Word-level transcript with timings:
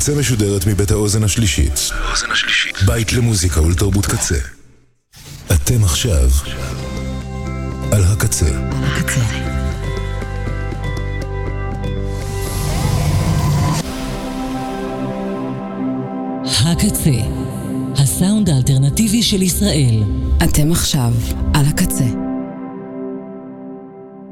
הקצה 0.00 0.14
משודרת 0.14 0.66
מבית 0.66 0.90
האוזן 0.90 1.22
השלישית. 1.24 1.72
בית 2.86 3.12
למוזיקה 3.12 3.62
ולתרבות 3.62 4.06
קצה. 4.06 4.38
אתם 5.52 5.84
עכשיו 5.84 6.28
על 7.92 8.02
הקצה. 8.04 8.46
הקצה. 8.72 9.20
הקצה, 16.44 17.10
הסאונד 17.94 18.48
האלטרנטיבי 18.48 19.22
של 19.22 19.42
ישראל. 19.42 20.02
אתם 20.44 20.72
עכשיו 20.72 21.12
על 21.54 21.66
הקצה. 21.66 22.06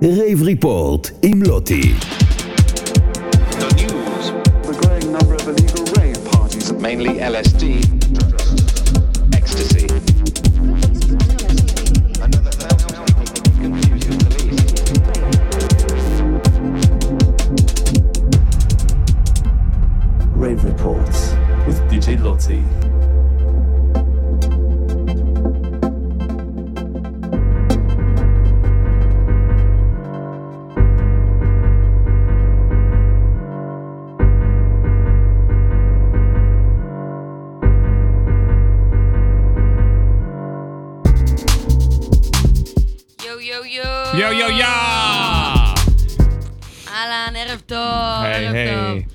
רייב 0.02 0.42
ריפורט 0.42 1.10
עם 1.22 1.42
לוטי. 1.42 1.94
Mainly 6.80 7.18
LSD, 7.18 7.82
ecstasy. 9.34 9.86
Rave 20.34 20.64
Reports 20.64 21.34
with 21.66 21.80
DJ 21.90 22.22
Loti. 22.22 22.62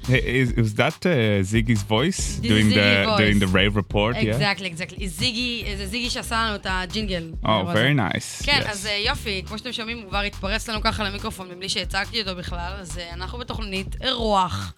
Hey. 0.08 0.42
is, 0.42 0.54
was 0.56 0.74
that 0.82 1.06
uh, 1.06 1.10
Ziggy's 1.52 1.84
voice 1.84 2.22
This 2.42 2.52
doing 2.52 2.68
is 2.68 2.74
the 2.74 2.80
Ziggy 2.80 3.06
voice. 3.06 3.20
doing 3.22 3.40
the 3.40 3.48
rave 3.48 3.76
report? 3.76 4.16
Yeah. 4.16 4.36
אקזקטלי, 4.36 4.68
אקזקטלי. 4.68 5.08
זיגי, 5.08 5.66
זה 5.78 5.86
זיגי 5.88 6.10
שעשה 6.10 6.36
לנו 6.46 6.56
את 6.56 6.68
הג'ינגל. 6.70 7.32
Oh, 7.44 7.48
very 7.48 7.94
nice. 7.98 8.46
כן, 8.46 8.62
yes. 8.64 8.70
אז 8.72 8.86
אה, 8.86 9.04
יופי, 9.06 9.44
כמו 9.48 9.58
שאתם 9.58 9.72
שומעים, 9.72 9.98
הוא 9.98 10.10
כבר 10.10 10.20
התפרץ 10.22 10.70
לנו 10.70 10.82
ככה 10.82 11.04
למיקרופון 11.04 11.50
מבלי 11.50 11.70
שהצגתי 11.70 12.22
אותו 12.22 12.36
בכלל, 12.36 12.74
אז 12.80 12.98
אה, 12.98 13.14
אנחנו 13.14 13.38
בתוכנית 13.38 13.96
אירוח, 14.02 14.74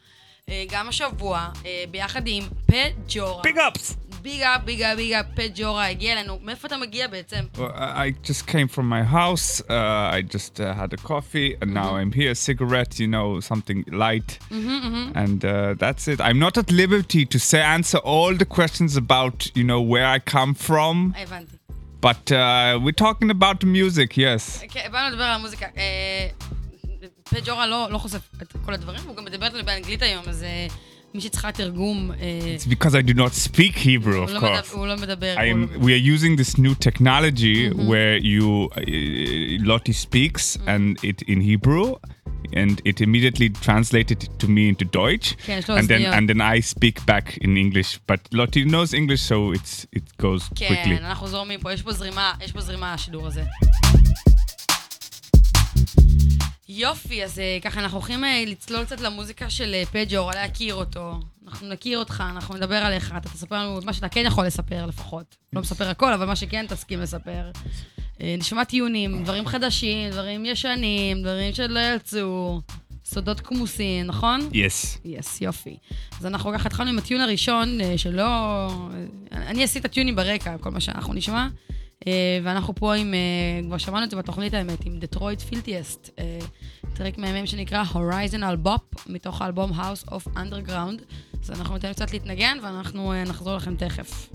אה, 0.50 0.64
גם 0.72 0.90
השבוע, 0.90 1.50
אה, 1.66 1.84
ביחד 1.92 2.22
עם 2.26 2.44
פג'ורה. 2.66 3.44
Big 3.44 3.58
ups. 3.58 4.05
ביג 4.25 4.42
אפ, 4.42 4.62
ביג 4.64 4.83
אפ, 4.83 4.97
ביג 4.97 5.12
אפ, 5.12 5.27
פג'ורה 5.34 5.86
הגיע 5.89 6.12
אלינו. 6.12 6.39
מאיפה 6.42 6.69
אתה 6.69 6.77
מגיע 6.77 7.06
בעצם? 7.08 7.44
Well, 7.55 7.61
I 7.75 8.06
I 8.06 8.28
just 8.30 8.47
came 8.47 8.69
from 8.77 8.86
my 8.97 9.03
house. 9.03 9.61
Uh, 9.69 10.16
I 10.19 10.20
just 10.36 10.61
uh, 10.61 10.75
had 10.80 10.92
a 10.92 11.00
coffee, 11.12 11.50
and 11.61 11.70
now 11.75 11.91
Mm-hmm. 11.91 12.00
I'm 12.00 12.12
here. 12.20 12.34
Cigarette, 12.48 12.92
you 13.03 13.08
know, 13.16 13.28
something 13.50 13.78
light, 14.05 14.30
Mm-hmm, 14.50 15.12
and 15.22 15.41
uh, 15.44 15.53
that's 15.83 16.05
it. 16.12 16.19
I'm 16.28 16.41
not 16.47 16.55
at 16.62 16.69
liberty 16.83 17.22
to 17.34 17.39
say 17.50 17.61
answer 17.77 17.98
all 18.12 18.33
the 18.42 18.48
questions 18.58 18.92
about 19.05 19.36
you 19.58 19.64
know 19.70 19.80
where 19.92 20.06
I 20.16 20.19
come 20.36 20.53
from, 20.69 20.97
הבנתי. 21.16 21.56
but 22.08 22.25
uh, 22.33 22.78
we're 22.84 23.00
talking 23.06 23.30
about 23.39 23.56
the 23.61 23.66
music. 23.78 24.11
Yes. 24.16 24.64
כן, 24.70 24.89
באנו 24.92 25.11
לדבר 25.11 25.25
על 25.25 25.33
המוזיקה. 25.33 25.66
אה, 25.77 26.28
פג'ורה 27.30 27.66
לא 27.66 27.86
לא 27.91 27.98
חושף 27.98 28.28
את 28.42 28.53
כל 28.64 28.75
הדברים, 28.75 29.00
הוא 29.06 29.16
גם 29.16 29.25
מדבר 29.25 29.47
איתנו 29.47 29.64
באנגלית 29.64 30.03
היום, 30.03 30.25
אז 30.28 30.42
אה, 30.42 30.66
מי 31.16 31.21
שצריכה 31.21 31.52
תרגום... 31.52 32.11
It's 32.11 32.66
because 32.66 32.94
I 32.95 33.02
do 33.02 33.13
not 33.13 33.33
speak 33.33 33.75
Hebrew, 33.77 34.23
of 34.23 34.39
course. 34.39 34.73
הוא 34.73 34.88
לא 34.88 34.97
מדבר. 34.97 35.35
We 35.80 35.91
are 35.94 36.16
using 36.16 36.35
this 36.35 36.57
new 36.57 36.75
technology 36.75 37.69
where 37.69 38.17
you... 38.17 38.69
Uh, 38.75 39.67
Loti 39.72 39.94
speaks 39.94 40.57
and 40.67 40.97
it 41.03 41.22
in 41.28 41.41
Hebrew. 41.41 41.95
and 42.53 42.81
it 42.85 43.01
immediately 43.01 43.50
translated 43.50 44.19
to 44.41 44.47
me 44.47 44.69
into 44.69 44.85
Deutsch. 44.85 45.35
and 45.47 45.88
then, 45.88 46.06
and 46.17 46.29
then 46.29 46.41
I 46.41 46.59
speak 46.59 47.06
back 47.06 47.38
in 47.38 47.57
English, 47.57 48.00
but 48.07 48.19
Loti 48.31 48.66
knows 48.66 48.94
English, 48.94 49.22
so 49.22 49.51
it's, 49.51 49.88
it 49.91 50.06
goes 50.17 50.44
quickly. 50.50 51.00
יופי, 56.70 57.24
אז 57.24 57.40
אה, 57.40 57.58
ככה 57.62 57.80
אנחנו 57.80 57.98
הולכים 57.98 58.24
אה, 58.24 58.44
לצלול 58.48 58.86
קצת 58.86 59.02
למוזיקה 59.02 59.50
של 59.50 59.74
אה, 59.74 59.84
פג'ורה, 59.86 60.36
להכיר 60.36 60.76
אותו. 60.76 61.20
אנחנו 61.48 61.68
נכיר 61.68 62.00
אותך, 62.00 62.24
אנחנו 62.36 62.56
נדבר 62.56 62.76
עליך, 62.76 63.14
אתה 63.18 63.30
תספר 63.30 63.56
לנו 63.56 63.80
את 63.80 63.84
מה 63.84 63.94
שאתה 63.94 64.09
כן 64.09 64.24
יכול 64.26 64.46
לספר 64.46 64.86
לפחות. 64.86 65.36
לא 65.53 65.62
מספר 65.62 65.90
הכל, 65.90 66.14
אבל 66.14 66.26
מה 66.26 66.36
שכן 66.36 66.66
תסכים 66.68 67.00
לספר. 67.02 67.52
נשמע 68.20 68.64
טיונים, 68.64 69.24
דברים 69.24 69.46
חדשים, 69.48 70.09
דברים 70.09 70.46
ישנים, 70.46 71.22
דברים 71.22 71.53
שלא 71.53 71.80
יצאו, 71.80 72.62
סודות 73.06 73.40
כמוסים, 73.40 74.06
נכון? 74.06 74.50
yes 74.52 75.00
יס, 75.06 75.42
יופי. 75.42 75.78
אז 76.20 76.26
אנחנו 76.26 76.52
ככה 76.53 76.68
התחלנו 76.68 76.90
עם 76.90 76.97
הטיון 76.97 77.22
הראשון, 77.22 77.78
שלא... 77.97 78.24
אני 79.32 79.62
אעשי 79.62 79.80
את 79.80 79.86
הטיונים 79.86 80.16
ברקע, 80.16 80.58
כל 80.58 80.72
מה 80.72 80.80
שאנחנו 80.80 81.14
נשמע. 81.14 81.47
אה, 82.07 82.39
ואנחנו 82.43 82.75
פה 82.75 82.95
עם, 82.95 83.13
אה, 83.13 83.63
כבר 83.63 83.77
שמענו 83.77 84.05
את 84.05 84.09
זה 84.09 84.17
בתוכנית 84.17 84.53
האמת, 84.53 84.85
עם 84.85 84.99
דטרויט 84.99 85.41
פילטיאסט, 85.41 86.19
טרק 86.93 87.17
מהמם 87.17 87.45
שנקרא 87.45 87.83
Horizon 87.93 88.45
על 88.45 88.57
Bop, 88.66 89.01
מתוך 89.07 89.41
האלבום 89.41 89.71
House 89.71 90.09
of 90.09 90.38
Underground. 90.38 91.01
אז 91.43 91.51
אנחנו 91.51 91.73
ניתן 91.73 91.93
קצת 91.93 92.13
להתנגן, 92.13 92.57
ואנחנו 92.63 93.13
אה, 93.13 93.23
נחזור 93.23 93.55
לכם 93.55 93.75
תכף. 93.75 94.29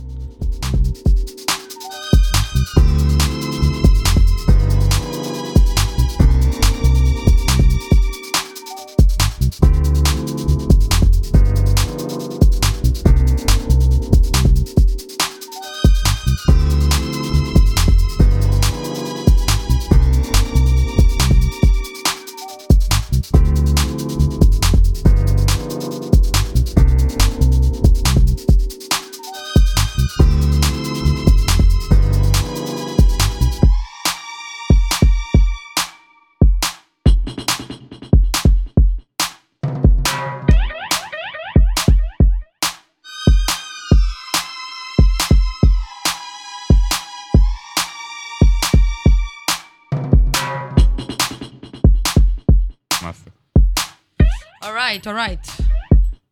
אורייט, 54.90 55.08
אורייט. 55.08 55.47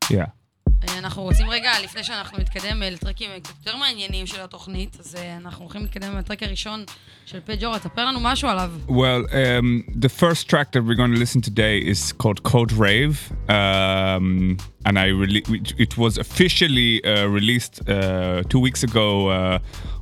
yeah 0.03 0.43
אה, 0.89 0.99
אנחנו 0.99 1.23
רוצים 1.23 1.49
רגע, 1.49 1.71
לפני 1.83 2.03
שאנחנו 2.03 2.37
נתקדם 2.37 2.83
אה, 2.83 2.89
לטרקים 2.89 3.29
אה, 3.31 3.39
קצת 3.39 3.53
יותר 3.65 3.77
מעניינים 3.77 4.27
של 4.27 4.41
התוכנית, 4.41 4.97
אז 4.99 5.15
אה, 5.15 5.37
אנחנו 5.37 5.63
הולכים 5.63 5.81
להתקדם 5.81 6.17
לטרק 6.17 6.43
הראשון 6.43 6.83
של 7.25 7.39
פג'ורה, 7.45 7.79
תספר 7.79 8.05
לנו 8.05 8.19
משהו 8.19 8.49
עליו. 8.49 8.71
Well, 8.87 9.25
um, 9.31 9.99
the 9.99 10.09
first 10.09 10.49
track 10.49 10.71
that 10.71 10.83
we're 10.85 10.95
going 10.95 11.13
to 11.13 11.19
listen 11.19 11.41
today 11.41 11.79
is 11.79 12.13
called 12.13 12.43
Code 12.43 12.71
Rave, 12.71 13.31
um, 13.49 14.57
and 14.85 14.95
I 14.99 15.07
really 15.21 15.41
it 15.85 15.97
was 15.97 16.17
officially 16.25 16.91
uh, 17.03 17.27
released 17.39 17.75
uh, 17.81 18.43
two 18.51 18.61
weeks 18.67 18.81
ago 18.89 19.07
uh, 19.29 19.59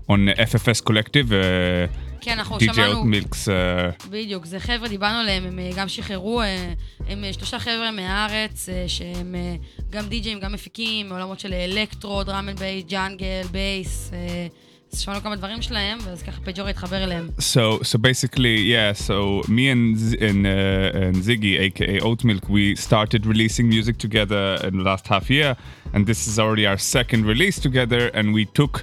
on 0.10 0.38
FFS 0.38 0.82
Collective. 0.90 1.30
Uh, 1.30 2.12
כן, 2.24 2.40
אנחנו 2.40 2.58
DJ 2.58 2.74
שמענו, 2.74 3.04
Milk's 3.04 3.48
uh, 3.48 4.08
בדיוק, 4.10 4.46
זה 4.46 4.60
חבר'ה, 4.60 4.88
דיברנו 4.90 5.20
עליהם, 5.20 5.44
הם 5.46 5.60
אה, 5.60 5.70
גם 5.76 5.88
שחררו, 5.88 6.42
אה, 6.42 6.74
הם 7.08 7.24
אה, 7.24 7.34
שלושה 7.34 7.60
חבר'ה 7.60 7.92
מהארץ, 7.92 8.70
אה, 8.70 8.84
שהם 8.88 9.36
אה, 9.36 9.56
גם 9.90 10.06
די-ג'אים, 10.08 10.40
גם 10.40 10.54
מפיקים, 10.54 11.10
מעולמות 11.10 11.40
של 11.40 11.54
אלקטרו, 11.54 12.24
דראם 12.24 12.50
אנד 12.50 12.60
בייס, 12.60 12.86
ג'אנגל, 12.88 13.42
בייס, 13.52 14.12
אה, 14.14 14.48
אז 14.94 15.00
שמענו 15.00 15.22
כמה 15.22 15.36
דברים 15.36 15.62
שלהם, 15.62 15.98
ואז 16.06 16.24
ככה 16.24 16.42
פג'ורה 16.44 16.70
התחבר 16.70 17.04
אליהם. 17.04 17.30
so 17.40 17.84
so 17.84 17.98
basically 17.98 18.58
yeah 18.74 19.08
so 19.08 19.48
me 19.48 19.66
and 19.74 19.98
Z- 19.98 20.16
and, 20.18 20.46
uh, 20.46 21.02
and 21.02 21.16
Ziggy 21.28 21.54
aka 21.66 22.00
Oatmilk 22.02 22.50
we 22.50 22.76
started 22.76 23.26
releasing 23.26 23.70
music 23.76 23.98
together 23.98 24.44
in 24.68 24.78
the 24.78 24.84
last 24.84 25.08
half 25.08 25.30
year 25.30 25.56
and 25.94 26.06
this 26.06 26.28
is 26.30 26.38
already 26.40 26.66
our 26.72 26.78
second 26.96 27.22
release 27.34 27.58
together 27.68 28.04
and 28.18 28.26
we 28.38 28.44
took 28.60 28.74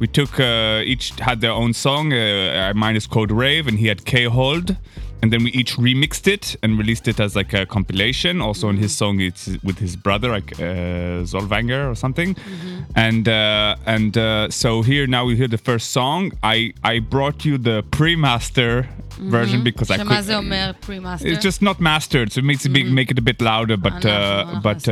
we 0.00 0.06
took 0.08 0.40
uh, 0.40 0.82
each 0.84 1.10
had 1.20 1.40
their 1.40 1.52
own 1.52 1.72
song 1.72 2.12
uh, 2.12 2.72
mine 2.74 2.96
is 2.96 3.06
called 3.06 3.30
Rave 3.30 3.68
and 3.68 3.78
he 3.78 3.86
had 3.86 4.04
K 4.04 4.24
Hold 4.24 4.76
and 5.22 5.32
then 5.32 5.44
we 5.44 5.50
each 5.50 5.76
remixed 5.76 6.26
it 6.26 6.56
and 6.62 6.78
released 6.78 7.06
it 7.06 7.20
as 7.20 7.36
like 7.36 7.52
a 7.52 7.66
compilation. 7.66 8.40
Also 8.40 8.68
in 8.68 8.76
his 8.76 8.96
song, 8.96 9.20
it's 9.20 9.50
with 9.62 9.78
his 9.78 9.96
brother, 9.96 10.30
like 10.30 10.52
uh, 10.58 11.24
Zolvanger 11.24 11.90
or 11.90 11.94
something. 11.94 12.34
Mm-hmm. 12.34 12.80
And 12.96 13.28
uh, 13.28 13.76
and 13.86 14.16
uh, 14.16 14.50
so 14.50 14.82
here 14.82 15.06
now 15.06 15.24
we 15.24 15.36
hear 15.36 15.48
the 15.48 15.58
first 15.58 15.92
song. 15.92 16.32
I 16.42 16.72
I 16.82 17.00
brought 17.00 17.44
you 17.44 17.58
the 17.58 17.84
pre-master 17.90 18.88
version 19.19 19.63
because 19.63 19.91
I 19.91 19.97
שמה 19.97 20.15
could. 20.15 20.21
זה 20.21 20.37
אומר 20.37 20.71
פרי-מאסטר? 20.79 21.27
It's 21.29 21.41
just 21.43 21.61
not 21.61 21.79
mastered, 21.79 22.31
so 22.33 22.37
it 22.39 22.45
makes 22.51 22.65
it 22.65 22.73
big, 22.73 22.85
make 22.99 23.11
it 23.11 23.19
a 23.19 23.25
bit 23.31 23.41
louder. 23.41 23.77
But 23.77 23.93
אנחנו- 23.93 24.09
uh, 24.09 24.43
אנחנו 24.43 24.61
but 24.61 24.87
uh, 24.87 24.91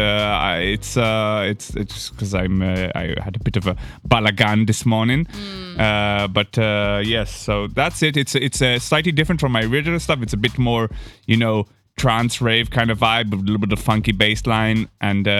I- 0.51 0.65
it's 0.75 0.91
uh, 0.97 1.51
it's 1.51 1.67
it's 1.81 1.94
just 1.97 2.09
because 2.13 2.33
I'm 2.41 2.55
uh, 2.61 3.01
I 3.01 3.05
had 3.27 3.35
a 3.41 3.44
bit 3.47 3.55
of 3.61 3.65
a 3.73 3.75
balagan 4.13 4.59
this 4.71 4.81
morning. 4.95 5.21
Uh, 5.85 6.27
but 6.38 6.51
uh, 6.57 7.00
yes, 7.15 7.29
so 7.47 7.53
that's 7.79 8.00
it. 8.07 8.15
It's 8.23 8.35
it's 8.47 8.61
uh, 8.61 8.77
slightly 8.89 9.13
different 9.19 9.39
from 9.44 9.51
my 9.57 9.63
original 9.71 10.00
stuff. 10.07 10.19
It's 10.25 10.38
a 10.41 10.44
bit 10.47 10.55
more, 10.69 10.83
you 11.31 11.38
know, 11.44 11.55
trance 12.03 12.35
rave 12.47 12.67
kind 12.77 12.89
of 12.94 12.97
vibe, 13.07 13.27
with 13.31 13.39
a 13.44 13.45
little 13.47 13.63
bit 13.65 13.73
of 13.77 13.79
funky 13.91 14.13
bass 14.21 14.41
line, 14.55 14.79
and 15.09 15.23
uh, 15.27 15.33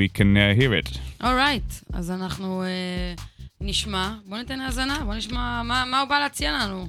we 0.00 0.06
can 0.18 0.30
uh, 0.36 0.44
hear 0.60 0.72
it. 0.80 0.88
אורייט, 1.24 1.70
אז 1.92 2.10
אנחנו 2.10 2.62
אה, 2.62 3.14
נשמע, 3.60 4.14
בוא 4.26 4.38
ניתן 4.38 4.60
האזנה, 4.60 4.98
בוא 5.04 5.14
נשמע 5.14 5.62
מה 5.62 5.84
מה 5.90 6.00
הוא 6.00 6.08
בא 6.08 6.18
להציע 6.18 6.52
לנו. 6.52 6.88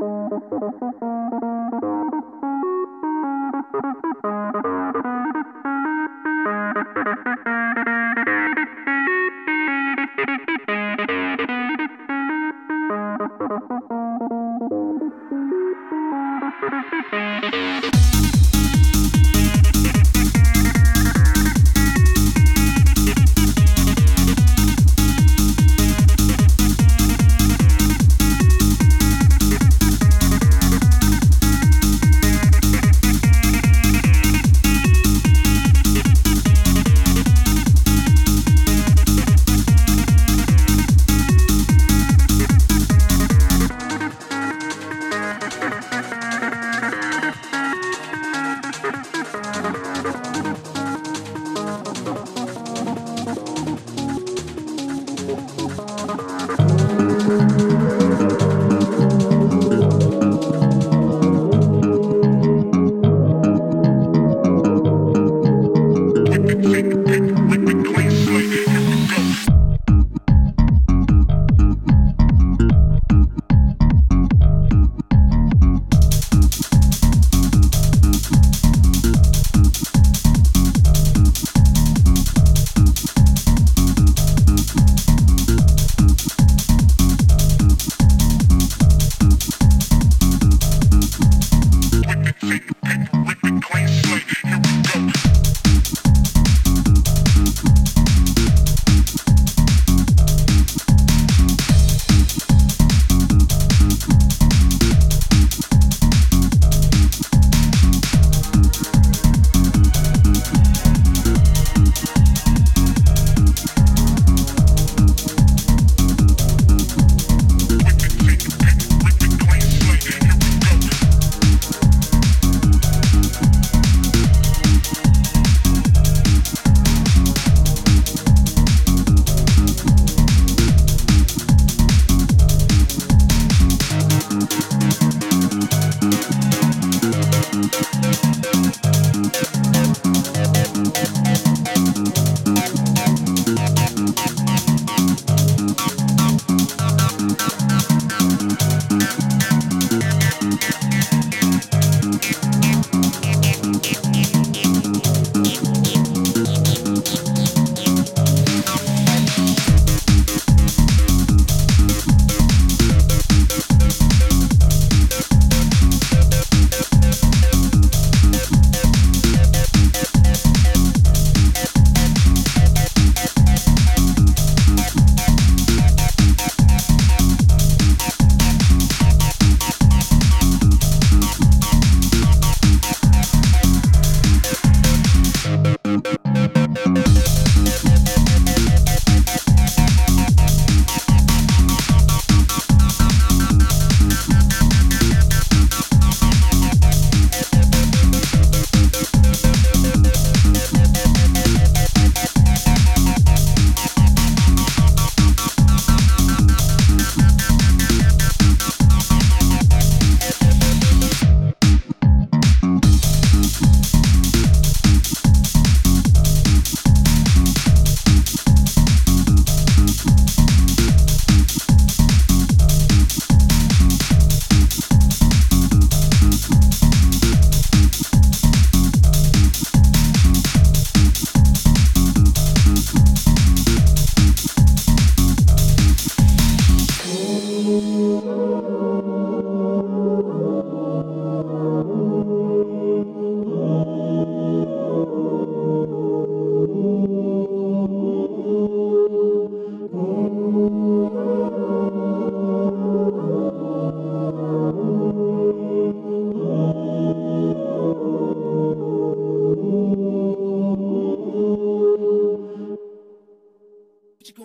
Thank 0.00 0.32
you. 4.64 4.79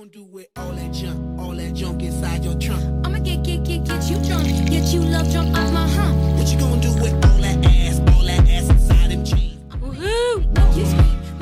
Don't 0.05 0.13
do 0.13 0.37
it 0.37 0.51
all 0.57 0.71
that 0.71 0.93
junk, 0.93 1.39
all 1.39 1.55
that 1.55 1.73
junk 1.73 2.03
inside 2.03 2.43
your 2.45 2.53
trunk. 2.59 2.83
I'ma 3.07 3.17
get, 3.17 3.43
get, 3.43 3.63
get, 3.63 3.85
get 3.85 4.03
you 4.07 4.17
drunk, 4.27 4.45
get 4.69 4.93
you 4.93 5.01
love 5.01 5.31
drunk 5.31 5.57
off 5.57 5.71
my 5.73 5.87
hump. 5.87 6.15
What 6.37 6.47
you 6.51 6.59
gonna 6.59 6.79
do 6.79 6.93
with 7.01 7.13
all 7.25 7.39
that 7.41 7.65
ass, 7.65 7.99
all 8.13 8.23
that 8.23 8.47
ass 8.47 8.69
inside 8.69 9.09
them 9.09 9.25
jeans? 9.25 9.57
Woohoo! 9.81 10.43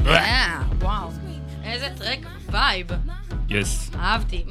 Yeah, 0.06 0.64
וואו, 0.80 1.10
איזה 1.64 1.90
טרק 1.98 2.20
וייב. 2.52 2.88
יס. 3.50 3.92
אהבתי. 3.96 4.44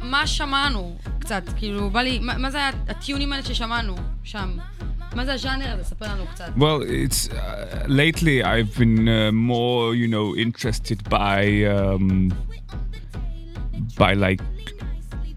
מה, 0.00 0.26
שמענו 0.26 0.96
קצת? 1.18 1.42
כאילו, 1.56 1.90
בא 1.90 2.02
לי, 2.02 2.18
מה 2.18 2.50
זה 2.50 2.58
הטיונים 2.88 3.32
האלה 3.32 3.44
ששמענו 3.44 3.94
שם? 4.24 4.56
Well, 6.56 6.82
it's 6.82 7.30
uh, 7.30 7.86
lately 7.88 8.42
I've 8.42 8.76
been 8.76 9.08
uh, 9.08 9.32
more, 9.32 9.94
you 9.94 10.08
know, 10.08 10.36
interested 10.36 11.08
by 11.08 11.64
um, 11.64 12.34
by 13.96 14.14
like 14.14 14.40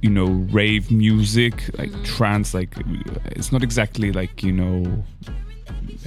you 0.02 0.10
know 0.10 0.26
rave 0.52 0.92
music, 0.92 1.70
like 1.78 1.92
trance. 2.04 2.54
Like 2.54 2.74
it's 3.26 3.52
not 3.52 3.64
exactly 3.64 4.12
like 4.12 4.44
you 4.44 4.52
know. 4.52 5.04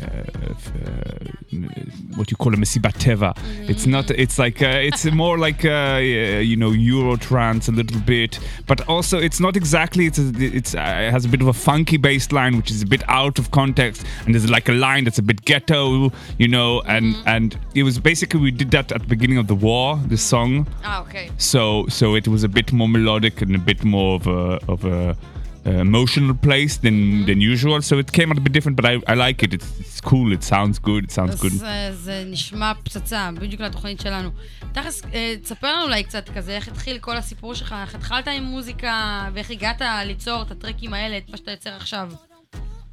Uh, 0.00 0.06
uh, 0.06 0.32
uh, 0.69 1.33
what 2.16 2.31
you 2.31 2.37
call 2.37 2.54
a 2.54 2.57
mesibat 2.57 2.95
teva. 2.95 3.35
Mm. 3.35 3.71
It's 3.71 3.87
not. 3.87 4.11
It's 4.11 4.38
like 4.38 4.62
uh, 4.62 4.88
it's 4.88 5.04
more 5.23 5.38
like 5.38 5.64
uh, 5.64 5.99
you 6.02 6.57
know 6.57 6.71
Euro 6.71 7.16
trance 7.16 7.69
a 7.69 7.73
little 7.73 8.00
bit, 8.00 8.38
but 8.66 8.87
also 8.88 9.19
it's 9.19 9.40
not 9.40 9.57
exactly. 9.57 10.07
It's 10.07 10.19
a, 10.19 10.33
it's 10.38 10.75
it 10.75 10.78
has 10.78 11.25
a 11.25 11.28
bit 11.28 11.40
of 11.40 11.49
a 11.49 11.52
funky 11.52 11.97
bass 11.97 12.33
line, 12.33 12.57
which 12.57 12.71
is 12.71 12.83
a 12.83 12.87
bit 12.87 13.02
out 13.09 13.38
of 13.38 13.50
context, 13.50 14.04
and 14.25 14.35
there's 14.35 14.50
like 14.50 14.69
a 14.69 14.73
line 14.73 15.04
that's 15.04 15.19
a 15.19 15.23
bit 15.23 15.45
ghetto, 15.45 16.12
you 16.38 16.49
know, 16.49 16.83
and 16.83 17.14
mm. 17.14 17.23
and 17.26 17.59
it 17.75 17.83
was 17.83 17.99
basically 17.99 18.40
we 18.40 18.50
did 18.50 18.71
that 18.71 18.92
at 18.92 19.02
the 19.02 19.09
beginning 19.09 19.38
of 19.38 19.47
the 19.47 19.54
war, 19.54 19.99
the 20.07 20.16
song. 20.16 20.66
Ah, 20.85 21.02
okay. 21.02 21.31
So 21.38 21.87
so 21.88 22.14
it 22.14 22.28
was 22.28 22.45
a 22.45 22.49
bit 22.49 22.73
more 22.73 22.88
melodic 22.88 23.42
and 23.42 23.54
a 23.54 23.59
bit 23.59 23.85
more 23.85 24.16
of 24.16 24.26
a 24.26 24.61
of 24.69 24.85
a 24.85 25.16
emotional 25.66 26.34
place 26.34 26.77
than 26.77 27.25
than 27.25 27.42
usual. 27.42 27.82
So 27.82 27.98
it 28.04 28.12
came 28.12 28.32
out 28.32 28.38
a 28.38 28.42
bit 28.42 28.54
different, 28.54 28.75
but 28.80 28.86
I, 28.86 28.94
I 29.08 29.16
like 29.16 29.44
it. 29.44 29.54
It's, 29.54 29.70
it's 29.80 30.00
cool. 30.01 30.32
It 30.32 30.44
sounds 30.44 30.80
good. 30.80 31.04
It 31.06 31.12
sounds 31.12 31.36
good. 31.36 31.51
זה, 31.51 31.89
זה 31.94 32.24
נשמע 32.27 32.72
פצצה, 32.84 33.30
בדיוק 33.39 33.62
לתוכנית 33.62 34.00
שלנו. 34.00 34.30
תכלס, 34.72 35.01
אה, 35.13 35.36
תספר 35.44 35.74
לנו 35.74 35.84
אולי 35.86 36.04
קצת 36.04 36.30
כזה, 36.30 36.56
איך 36.56 36.68
התחיל 36.68 36.98
כל 37.00 37.18
הסיפור 37.18 37.54
שלך, 37.54 37.75
איך 37.82 37.96
התחלת 37.96 38.27
עם 38.27 38.44
מוזיקה, 38.44 39.25
ואיך 39.34 39.51
הגעת 39.51 39.82
ליצור 40.06 40.42
את 40.42 40.51
הטרקים 40.51 40.94
האלה, 40.94 41.18
את 41.18 41.30
מה 41.30 41.38
שאתה 41.38 41.51
יוצר 41.51 41.75
עכשיו. 41.75 42.12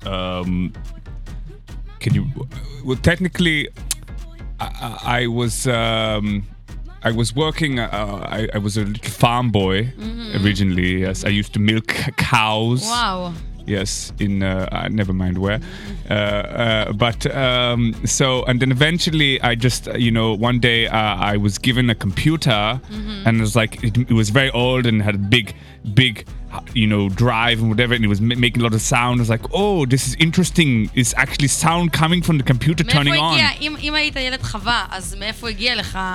Um, 0.02 0.72
can 2.00 2.14
you? 2.14 2.24
Well, 2.84 3.00
technically, 3.10 3.68
I, 4.60 4.68
I 4.88 5.20
I 5.20 5.26
was. 5.26 5.66
Um, 5.66 6.26
I 7.03 7.11
was 7.11 7.35
working. 7.35 7.79
Uh, 7.79 8.27
I, 8.29 8.47
I, 8.53 8.57
was 8.57 8.77
a 8.77 8.81
little 8.81 9.09
farm 9.09 9.51
boy 9.51 9.85
mm-hmm. 9.85 10.43
originally. 10.43 11.01
Yes, 11.01 11.23
I 11.23 11.29
used 11.29 11.53
to 11.53 11.59
milk 11.59 11.87
cows. 12.17 12.83
Wow. 12.83 13.33
Yes, 13.65 14.11
in 14.19 14.41
uh, 14.41 14.67
uh 14.71 14.87
never 14.89 15.13
mind 15.13 15.37
where, 15.37 15.59
uh, 16.09 16.13
uh, 16.13 16.93
but 16.93 17.27
um, 17.35 17.93
so 18.03 18.43
and 18.45 18.59
then 18.59 18.71
eventually 18.71 19.39
I 19.41 19.53
just 19.53 19.87
uh, 19.87 19.93
you 19.93 20.09
know 20.09 20.33
one 20.33 20.59
day 20.59 20.87
I 20.87 21.37
was 21.37 21.59
given 21.59 21.87
a 21.91 21.95
computer 21.95 22.49
mm-hmm. 22.49 23.27
and 23.27 23.37
it 23.37 23.41
was 23.41 23.55
like 23.55 23.83
it, 23.83 23.95
it 23.95 24.11
was 24.11 24.31
very 24.31 24.49
old 24.51 24.87
and 24.87 25.03
had 25.03 25.15
a 25.15 25.19
big 25.19 25.53
big 25.93 26.25
you 26.73 26.87
know, 26.87 27.09
drive 27.09 27.59
and 27.59 27.69
whatever, 27.69 27.93
and 27.93 28.03
it 28.03 28.07
was 28.07 28.19
m- 28.19 28.39
making 28.39 28.61
a 28.61 28.63
lot 28.63 28.73
of 28.73 28.81
sound. 28.81 29.19
I 29.19 29.21
was 29.21 29.29
like, 29.29 29.41
oh, 29.53 29.85
this 29.85 30.07
is 30.07 30.15
interesting. 30.15 30.89
It's 30.95 31.13
actually 31.15 31.47
sound 31.47 31.93
coming 31.93 32.21
from 32.21 32.37
the 32.37 32.43
computer 32.43 32.83
turning 32.83 33.13
on. 33.19 33.37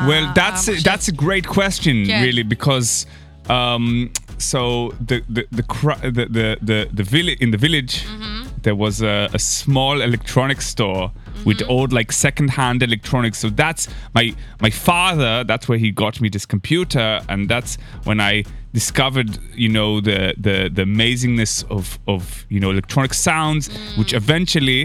Well, 0.07 0.33
that's 0.35 0.69
a, 0.69 0.75
that's 0.83 1.09
a 1.09 1.13
great 1.13 1.47
question, 1.47 2.05
really, 2.07 2.43
because 2.43 3.07
um, 3.49 4.13
so 4.39 4.91
the 5.01 5.23
the 5.29 5.47
the 5.51 5.63
the 5.63 6.27
the, 6.31 6.59
the, 6.63 6.89
the 6.93 7.03
village 7.03 7.41
in 7.41 7.51
the 7.51 7.59
village 7.59 8.05
mm-hmm. 8.05 8.49
there 8.63 8.75
was 8.75 9.03
a, 9.03 9.29
a 9.33 9.39
small 9.39 10.01
electronics 10.01 10.67
store 10.67 11.11
mm-hmm. 11.11 11.45
with 11.45 11.63
old 11.69 11.93
like 11.93 12.11
second-hand 12.11 12.83
electronics. 12.83 13.39
So 13.39 13.51
that's 13.51 13.89
my 14.15 14.35
my 14.61 14.71
father. 14.71 15.45
That's 15.45 15.69
where 15.69 15.79
he 15.79 15.91
got 15.91 16.21
me 16.21 16.29
this 16.29 16.47
computer, 16.47 17.21
and 17.29 17.49
that's 17.49 17.77
when 18.05 18.21
I 18.21 18.45
discovered 18.76 19.32
you 19.56 19.70
know 19.78 19.92
the 20.08 20.18
the 20.46 20.56
the 20.78 20.84
amazingness 20.90 21.54
of 21.78 21.86
of 22.14 22.22
you 22.54 22.60
know 22.62 22.70
electronic 22.76 23.14
sounds, 23.28 23.64
which 24.00 24.14
eventually 24.22 24.82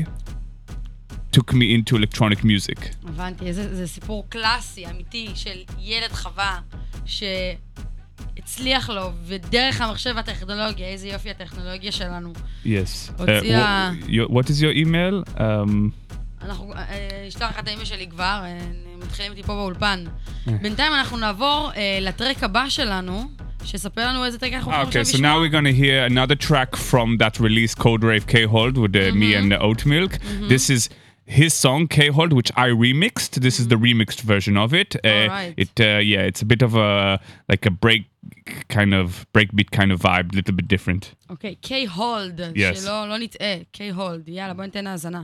took 1.36 1.48
me 1.52 1.66
into 1.76 1.92
electronic 1.96 2.44
music. 2.44 2.80
הבנתי, 3.08 3.52
זה, 3.52 3.74
זה 3.76 3.86
סיפור 3.86 4.26
קלאסי, 4.28 4.86
אמיתי, 4.90 5.28
של 5.34 5.58
ילד 5.80 6.12
חווה, 6.12 6.60
שהצליח 8.36 8.90
לו, 8.90 9.10
ודרך 9.26 9.80
המחשב 9.80 10.12
והטכנולוגיה, 10.16 10.86
איזה 10.88 11.08
יופי 11.08 11.30
הטכנולוגיה 11.30 11.92
שלנו. 11.92 12.32
Yes. 12.64 12.68
Uh, 12.68 13.12
הוציאה- 13.22 13.90
wha- 13.90 14.04
your, 14.08 14.28
what 14.30 14.44
is 14.46 14.60
your 14.62 14.86
email? 14.86 15.36
Um, 15.38 15.40
אנחנו, 16.42 16.72
אה, 16.74 17.24
אשלח 17.28 17.50
לך 17.50 17.58
את 17.58 17.68
האימא 17.68 17.84
שלי 17.84 18.06
כבר, 18.06 18.40
אה, 18.44 18.58
מתחילים 19.06 19.32
איתי 19.32 19.42
פה 19.42 19.54
באולפן. 19.54 20.04
בינתיים 20.62 20.92
אנחנו 20.92 21.16
נעבור 21.16 21.70
אה, 21.76 21.98
לטרק 22.00 22.42
הבא 22.42 22.68
שלנו, 22.68 23.24
שספר 23.64 24.08
לנו 24.08 24.24
איזה 24.24 24.38
טרק 24.38 24.52
אנחנו 24.52 24.72
הולכים 24.72 24.92
okay, 24.92 25.00
עכשיו 25.00 25.20
so 25.20 25.22
now 25.22 25.26
לשמוע. 25.38 25.46
we're 25.46 25.52
gonna 25.52 25.72
hear 25.82 26.04
another 26.12 26.36
track 26.48 26.76
from 26.76 27.18
that 27.22 27.40
release, 27.40 27.74
Code 27.74 28.04
Rave 28.04 28.26
K 28.26 28.44
Hold, 28.44 28.76
with 28.78 28.94
uh, 28.96 29.14
me 29.22 29.34
and 29.34 29.52
uh, 29.52 29.66
Oat 29.66 29.86
Milk. 29.86 30.12
This 30.54 30.64
is 30.76 30.82
his 31.40 31.52
song 31.64 31.82
K 31.96 32.08
Hold, 32.16 32.32
which 32.38 32.50
I 32.66 32.68
remixed. 32.86 33.32
This 33.46 33.56
is 33.60 33.66
the 33.72 33.78
remixed 33.86 34.20
version 34.32 34.54
of 34.64 34.70
it. 34.82 34.90
Uh, 34.96 35.08
Alright. 35.08 35.54
It 35.64 35.74
uh, 35.80 35.86
yeah, 36.12 36.28
it's 36.30 36.42
a 36.46 36.48
bit 36.52 36.62
of 36.68 36.72
a 36.88 36.90
like 37.52 37.64
a 37.72 37.74
break 37.84 38.02
kind 38.76 38.92
of 39.00 39.06
breakbeat 39.34 39.70
kind 39.78 39.90
of 39.94 39.98
vibe, 40.08 40.26
a 40.32 40.36
little 40.38 40.54
bit 40.60 40.68
different. 40.74 41.02
אוקיי, 41.30 41.54
קיי 41.60 41.86
הולד, 41.86 42.40
Yes. 42.40 42.76
שלא 42.82 43.08
לא 43.08 43.18
נטעה, 43.18 43.54
קיי 43.72 43.90
הולד. 43.90 44.28
יאללה, 44.28 44.54
בוא 44.54 44.64
ניתן 44.64 44.86
האזנה. 44.86 45.22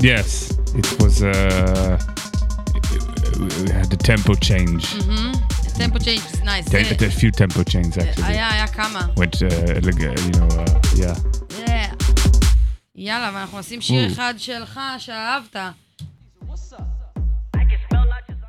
Yes, 0.00 0.30
it 0.80 0.86
was. 1.02 1.22
Uh, 1.22 1.98
we 3.64 3.70
had 3.78 3.88
the 3.90 3.96
tempo 4.10 4.34
change. 4.34 4.82
The 5.66 5.72
tempo 5.76 5.98
change 5.98 6.22
is 6.32 6.40
nice. 6.44 6.64
Te- 6.70 6.78
Yeah. 6.78 7.06
a 7.06 7.10
few 7.10 7.30
tempo 7.30 7.62
changes 7.64 7.98
actually. 7.98 8.24
היה, 8.26 8.48
היה 8.52 8.66
כמה. 8.66 9.00
Went, 9.16 9.34
uh, 9.34 9.86
like, 9.86 10.00
uh, 10.00 10.20
you 10.26 10.32
know, 10.38 10.48
uh, 10.48 11.02
yeah. 11.02 11.16
Yeah. 11.66 11.94
יאללה, 12.96 13.30
ואנחנו 13.34 13.58
נשים 13.58 13.80
שיר 13.80 14.06
או. 14.08 14.12
אחד 14.12 14.34
שלך 14.36 14.80
שאהבת. 14.98 15.56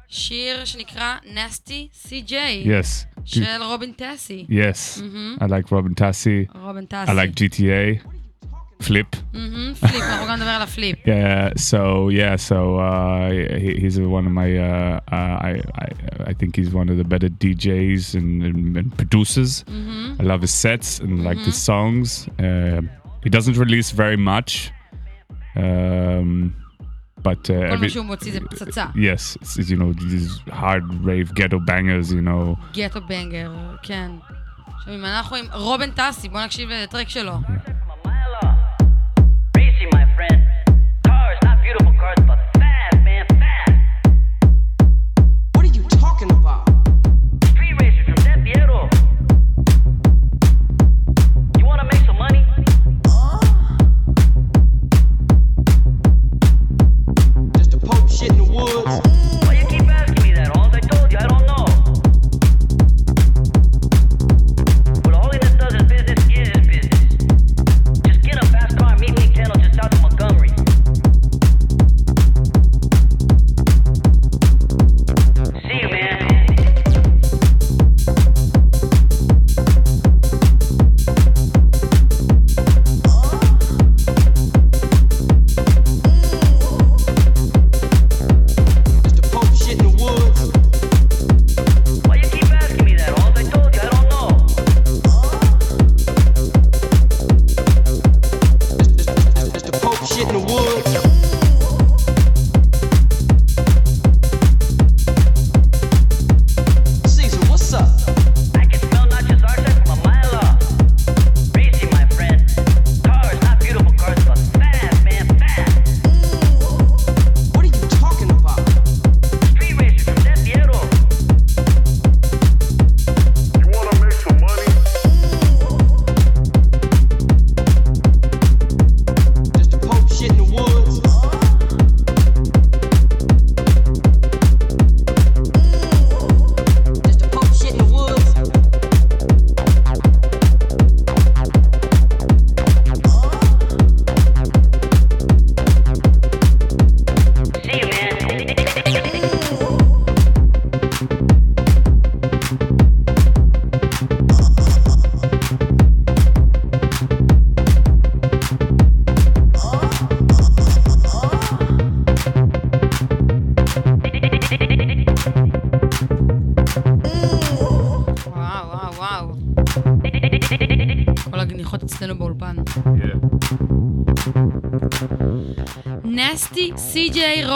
שיר 0.07 0.65
שנקרא 0.65 1.15
Nasty 1.23 2.07
CJ. 2.07 2.31
Yes. 2.65 3.05
של 3.25 3.43
רובין 3.63 3.91
טסי. 3.93 4.45
Yes. 4.49 5.01
I 5.39 5.45
like 5.45 5.67
Robin 5.71 5.93
Tassi. 6.01 6.57
רובין 6.63 6.85
טסי. 6.85 7.11
I 7.11 7.13
like 7.13 7.35
GTA. 7.35 8.09
Flip. 8.83 9.15
מהמם, 9.33 9.73
פליפ, 9.73 10.01
אנחנו 10.01 10.27
גם 10.27 10.35
נדבר 10.35 10.49
על 10.49 10.61
הפליפ. 10.61 10.97
Yeah. 11.05 11.53
So 11.57 12.09
yeah. 12.09 12.35
So 12.37 12.79
uh, 12.79 13.29
he, 13.63 13.71
he's 13.81 13.99
one 13.99 14.25
of 14.25 14.31
my. 14.31 14.49
Uh, 14.57 14.99
uh, 15.11 15.49
I, 15.49 15.51
I 15.83 15.87
I 16.31 16.33
think 16.39 16.55
he's 16.59 16.71
one 16.81 16.87
of 16.93 16.97
the 17.01 17.03
better 17.13 17.29
DJs 17.43 18.03
and, 18.19 18.31
and, 18.47 18.77
and 18.77 18.87
producers. 18.97 19.51
I 20.19 20.23
love 20.31 20.41
his 20.47 20.53
sets 20.53 20.99
and 20.99 21.23
like 21.27 21.39
his 21.49 21.57
songs. 21.69 22.07
Uh, 22.45 22.81
he 23.25 23.29
doesn't 23.29 23.57
release 23.65 23.89
very 23.91 24.19
much. 24.31 24.71
Um, 25.55 26.53
but 27.21 27.49
uh, 27.49 27.53
כל 27.53 27.77
מה 27.77 27.85
every 27.85 27.89
שהוא 27.89 28.05
מוציא 28.05 28.31
זה 28.31 28.39
פצצה. 28.39 28.85
yes, 28.95 29.37
it's, 29.41 29.57
it's, 29.57 29.69
you 29.69 29.77
know 29.77 29.91
these 29.93 30.39
hard 30.51 30.83
rave 31.03 31.33
ghetto 31.33 31.59
bangers. 31.59 32.13
You 32.13 32.21
know. 32.21 32.55
גטו 32.73 33.01
בנגר, 33.01 33.51
כן. 33.83 34.11
עכשיו, 34.75 34.93
אם 34.95 35.05
אנחנו 35.05 35.35
עם 35.35 35.45
רובין 35.53 35.91
טסי, 35.91 36.29
בואו 36.29 36.45
נקשיב 36.45 36.69
לטרק 36.69 37.09
שלו. 37.09 37.33
Racing, 37.33 37.82
my 39.92 40.06
friend. 40.14 40.53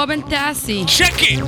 רובין 0.00 0.20
טאסי. 0.30 0.84
Check 0.98 1.20
it. 1.20 1.40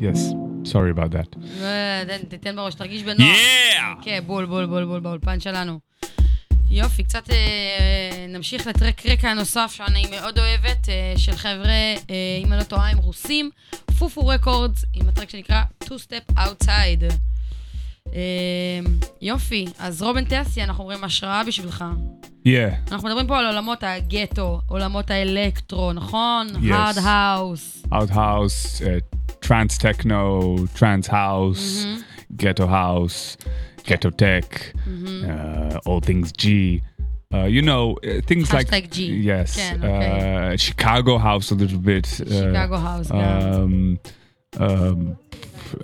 Yes. 0.00 0.18
Sorry 0.64 0.90
about 0.96 1.12
that. 1.12 1.36
אה, 1.62 2.02
תן- 2.06 2.36
תתן 2.36 2.56
בראש, 2.56 2.74
תרגיש 2.74 3.02
בנוח. 3.02 3.26
Yeah. 3.36 4.04
כן, 4.04 4.20
בול, 4.26 4.46
בול, 4.46 4.66
בול, 4.66 4.84
בול, 4.84 5.00
באולפן 5.00 5.40
שלנו. 5.40 5.80
יופי, 6.70 7.04
קצת 7.04 7.30
אה, 7.30 7.36
נמשיך 8.28 8.66
לטרק 8.66 9.06
רקע 9.06 9.34
נוסף 9.34 9.72
שאני 9.76 10.06
מאוד 10.10 10.38
אוהבת, 10.38 10.88
אה, 10.88 11.14
של 11.16 11.32
חבר'ה, 11.36 11.68
אה, 12.10 12.14
אם 12.44 12.52
אני 12.52 12.58
לא 12.58 12.64
טועה, 12.64 12.90
הם 12.90 12.98
רוסים, 12.98 13.50
פופו 13.98 14.26
רקורדס, 14.26 14.84
עם 14.94 15.08
הטרק 15.08 15.30
שנקרא 15.30 15.62
Two 15.84 15.88
Step 15.88 16.34
Outside. 16.38 17.12
אה, 18.14 18.80
יופי, 19.22 19.66
אז 19.78 20.02
רובין 20.02 20.24
טסי, 20.24 20.62
אנחנו 20.62 20.84
אומרים 20.84 21.04
השראה 21.04 21.42
בשבילך. 21.44 21.84
Yeah. 22.44 22.92
אנחנו 22.92 23.08
מדברים 23.08 23.26
פה 23.26 23.38
על 23.38 23.46
עולמות 23.46 23.78
הגטו, 23.82 24.60
עולמות 24.66 25.10
האלקטרו, 25.10 25.92
נכון? 25.92 26.46
Yes. 26.54 26.72
Hard 26.72 26.96
house. 26.96 27.86
Hard 27.92 28.10
house, 28.10 28.80
uh, 28.80 29.00
trance 29.40 29.76
techno, 29.78 30.56
trance 30.74 31.06
house, 31.08 31.84
mm-hmm. 31.84 32.36
ghetto 32.36 32.66
house, 32.66 33.36
ghetto 33.84 34.10
tech, 34.10 34.46
mm-hmm. 34.86 35.30
uh, 35.30 35.78
all 35.86 36.00
things 36.00 36.32
G. 36.32 36.44
Uh, 37.32 37.44
you 37.44 37.62
know, 37.62 37.96
uh, 38.04 38.20
things 38.26 38.48
Hashtag 38.48 38.72
like 38.72 38.90
G. 38.90 38.98
yes, 39.30 39.56
Can, 39.56 39.84
uh, 39.84 39.86
okay. 39.86 40.56
Chicago 40.56 41.18
house 41.18 41.50
a 41.52 41.54
little 41.54 41.78
bit. 41.78 42.06
Uh, 42.20 42.24
Chicago 42.44 42.76
house. 42.76 43.08
Um, 43.10 43.98
um, 44.58 45.16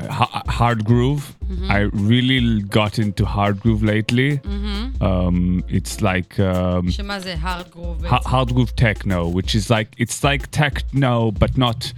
hard 0.08 0.84
groove. 0.84 1.36
Mm-hmm. 1.44 1.70
I 1.70 1.78
really 1.92 2.62
got 2.62 2.98
into 2.98 3.24
hard 3.24 3.60
groove 3.60 3.82
lately. 3.82 4.38
Mm-hmm. 4.38 5.02
Um, 5.02 5.64
it's 5.68 6.00
like 6.00 6.38
um, 6.40 6.88
hard 7.36 7.70
groove. 7.70 8.04
Hard 8.04 8.54
groove 8.54 8.74
techno, 8.76 9.28
which 9.28 9.54
is 9.54 9.70
like 9.70 9.94
it's 9.98 10.22
like 10.24 10.50
techno, 10.50 11.30
but 11.30 11.56
not. 11.56 11.92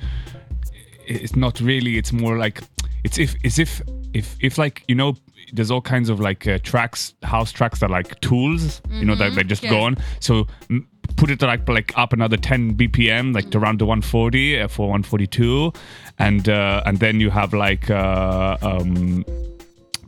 It's 1.07 1.37
not 1.37 1.61
really. 1.61 1.97
It's 1.97 2.13
more 2.13 2.37
like 2.37 2.61
it's 3.05 3.19
if 3.19 3.35
as 3.45 3.59
if 3.59 3.83
if 4.13 4.37
if 4.41 4.59
like 4.59 4.85
you 4.89 4.95
know 4.95 5.17
there's 5.53 5.71
all 5.71 5.81
kinds 5.81 6.09
of 6.09 6.21
like 6.21 6.47
uh, 6.47 6.59
tracks, 6.63 7.15
house 7.23 7.53
tracks 7.53 7.81
that 7.81 7.87
are 7.87 7.93
like 7.93 8.21
tools, 8.21 8.83
you 8.91 9.05
know, 9.05 9.15
that 9.15 9.35
they 9.35 9.45
just 9.45 9.63
yeah. 9.63 9.71
go 9.71 9.81
on. 9.81 9.97
So 10.21 10.47
m- 10.71 10.89
put 11.17 11.31
it 11.31 11.41
like 11.43 11.69
like 11.69 11.97
up 11.97 12.13
another 12.13 12.37
10 12.37 12.77
BPM, 12.77 13.35
like 13.35 13.51
to 13.51 13.59
around 13.59 13.79
the 13.81 13.87
140 13.87 14.61
uh, 14.61 14.69
for 14.69 14.89
142, 14.89 15.73
and 16.19 16.49
uh, 16.49 16.83
and 16.87 16.99
then 16.99 17.21
you 17.21 17.31
have 17.31 17.55
like 17.55 17.91
uh, 17.91 18.57
um, 18.63 19.25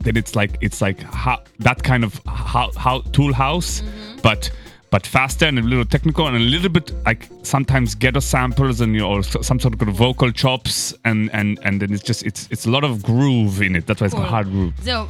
then 0.01 0.17
it's 0.17 0.35
like 0.35 0.57
it's 0.61 0.81
like 0.81 1.01
how, 1.01 1.41
that 1.59 1.83
kind 1.83 2.03
of 2.03 2.19
how, 2.25 2.71
how 2.77 3.01
tool 3.11 3.33
house 3.33 3.83
but 4.23 4.51
but 4.91 5.03
faster 5.07 5.45
and 5.49 5.57
a 5.57 5.61
little 5.61 5.85
technical 5.85 6.27
and 6.27 6.35
a 6.35 6.45
little 6.53 6.73
bit 6.77 6.87
like 7.05 7.21
sometimes 7.43 7.95
ghetto 7.95 8.19
samples 8.19 8.81
and 8.81 8.93
you 8.95 9.01
know 9.01 9.11
or 9.13 9.23
some 9.23 9.59
sort 9.63 9.73
of 9.73 9.79
vocal 10.05 10.29
chops 10.41 10.93
and 11.09 11.19
and 11.37 11.49
and 11.65 11.73
then 11.81 11.89
it's 11.95 12.05
just 12.11 12.21
it's 12.29 12.41
it's 12.53 12.65
a 12.69 12.71
lot 12.75 12.83
of 12.83 13.01
groove 13.09 13.61
in 13.61 13.71
it. 13.77 13.83
That's 13.87 14.01
why 14.01 14.07
it's 14.07 14.17
called 14.19 14.33
hard 14.35 14.47
groove. 14.55 14.73
זהו, 14.81 15.05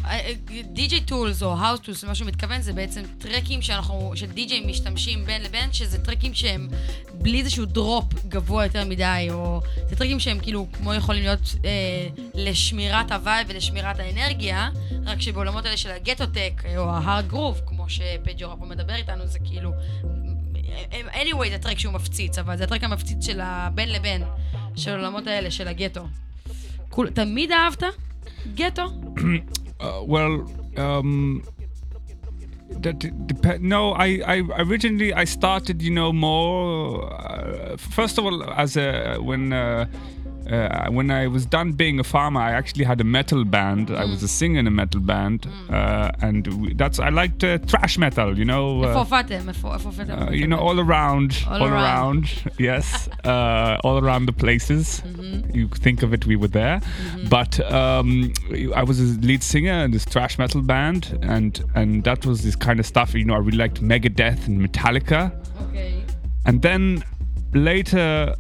די.ג'יי 0.73 1.01
טולס 1.01 1.43
או 1.43 1.57
האוס 1.57 1.79
טולס, 1.79 2.03
מה 2.03 2.15
שהוא 2.15 2.27
מתכוון 2.27 2.61
זה 2.61 2.73
בעצם 2.73 3.01
טרקים 3.17 3.61
שאנחנו, 3.61 4.11
שדי.ג'יי 4.15 4.65
משתמשים 4.65 5.25
בין 5.25 5.41
לבין, 5.41 5.73
שזה 5.73 5.97
טרקים 6.05 6.33
שהם 6.33 6.67
בלי 7.13 7.39
איזשהו 7.39 7.65
דרופ 7.65 8.13
גבוה 8.27 8.65
יותר 8.65 8.85
מדי, 8.85 9.27
או 9.31 9.61
זה 9.89 9.95
טרקים 9.95 10.19
שהם 10.19 10.39
כאילו 10.39 10.67
כמו 10.73 10.93
יכולים 10.93 11.23
להיות 11.23 11.55
אה, 11.65 11.69
לשמירת 12.33 13.11
הווייב 13.11 13.47
ולשמירת 13.49 13.99
האנרגיה, 13.99 14.69
רק 15.05 15.21
שבעולמות 15.21 15.65
האלה 15.65 15.77
של 15.77 15.91
הגטו-טק 15.91 16.63
או 16.77 16.89
ההארד 16.89 17.27
גרוב, 17.27 17.61
כמו 17.65 17.89
שפג'ורה 17.89 18.55
פה 18.57 18.65
מדבר 18.65 18.95
איתנו, 18.95 19.27
זה 19.27 19.39
כאילו... 19.39 19.70
anyway 21.12 21.50
זה 21.50 21.59
טרק 21.61 21.78
שהוא 21.78 21.92
מפציץ, 21.94 22.38
אבל 22.38 22.56
זה 22.56 22.64
הטרק 22.64 22.85
המפציץ 22.85 23.26
של 23.26 23.40
הבין 23.42 23.92
לבין, 23.92 24.22
של 24.76 24.90
העולמות 24.90 25.26
האלה, 25.26 25.50
של 25.50 25.68
הגטו. 25.68 26.06
כול- 26.90 27.11
תמיד 27.11 27.52
אהבת 27.52 27.82
גטו? 28.54 28.82
Uh, 29.80 29.85
well, 29.85 30.35
um, 30.76 31.42
that 32.85 32.96
d- 32.98 33.12
dep- 33.28 33.61
no, 33.61 33.82
I, 34.06 34.09
I 34.35 34.37
originally 34.64 35.12
I 35.22 35.24
started, 35.24 35.76
you 35.82 35.90
know, 35.98 36.11
more. 36.12 37.12
Uh, 37.12 37.76
first 37.96 38.14
of 38.18 38.24
all, 38.26 38.38
as 38.62 38.76
a 38.76 39.18
when. 39.28 39.52
Uh, 39.52 39.87
uh, 40.51 40.87
when 40.89 41.09
I 41.11 41.27
was 41.27 41.45
done 41.45 41.71
being 41.71 41.99
a 41.99 42.03
farmer, 42.03 42.41
I 42.41 42.51
actually 42.51 42.83
had 42.83 42.99
a 42.99 43.03
metal 43.03 43.45
band. 43.45 43.87
Mm. 43.87 43.97
I 43.97 44.05
was 44.05 44.21
a 44.21 44.27
singer 44.27 44.59
in 44.59 44.67
a 44.67 44.71
metal 44.71 44.99
band, 44.99 45.43
mm. 45.43 45.71
uh, 45.71 46.11
and 46.21 46.47
we, 46.61 46.73
that's 46.73 46.99
I 46.99 47.09
liked 47.09 47.43
uh, 47.43 47.57
thrash 47.59 47.97
metal. 47.97 48.37
You 48.37 48.45
know, 48.45 48.83
uh, 48.83 49.05
uh, 49.05 50.29
you 50.31 50.47
know, 50.47 50.59
all 50.59 50.79
around, 50.79 51.43
all, 51.47 51.61
all 51.61 51.67
around. 51.69 52.25
around. 52.25 52.53
yes, 52.59 53.07
uh, 53.23 53.77
all 53.83 53.97
around 54.03 54.25
the 54.25 54.33
places. 54.33 55.01
Mm-hmm. 55.05 55.55
You 55.55 55.67
think 55.69 56.03
of 56.03 56.13
it, 56.13 56.25
we 56.25 56.35
were 56.35 56.49
there. 56.49 56.79
Mm-hmm. 56.79 57.29
But 57.29 57.59
um, 57.71 58.33
I 58.75 58.83
was 58.83 58.99
a 58.99 59.19
lead 59.21 59.43
singer 59.43 59.85
in 59.85 59.91
this 59.91 60.03
thrash 60.03 60.37
metal 60.37 60.61
band, 60.61 61.17
and 61.21 61.63
and 61.75 62.03
that 62.03 62.25
was 62.25 62.43
this 62.43 62.57
kind 62.57 62.79
of 62.79 62.85
stuff. 62.85 63.13
You 63.13 63.23
know, 63.23 63.35
I 63.35 63.39
really 63.39 63.57
liked 63.57 63.81
Megadeth 63.81 64.47
and 64.47 64.59
Metallica. 64.59 65.31
Okay. 65.69 66.03
And 66.45 66.61
then 66.61 67.03
later 67.53 68.35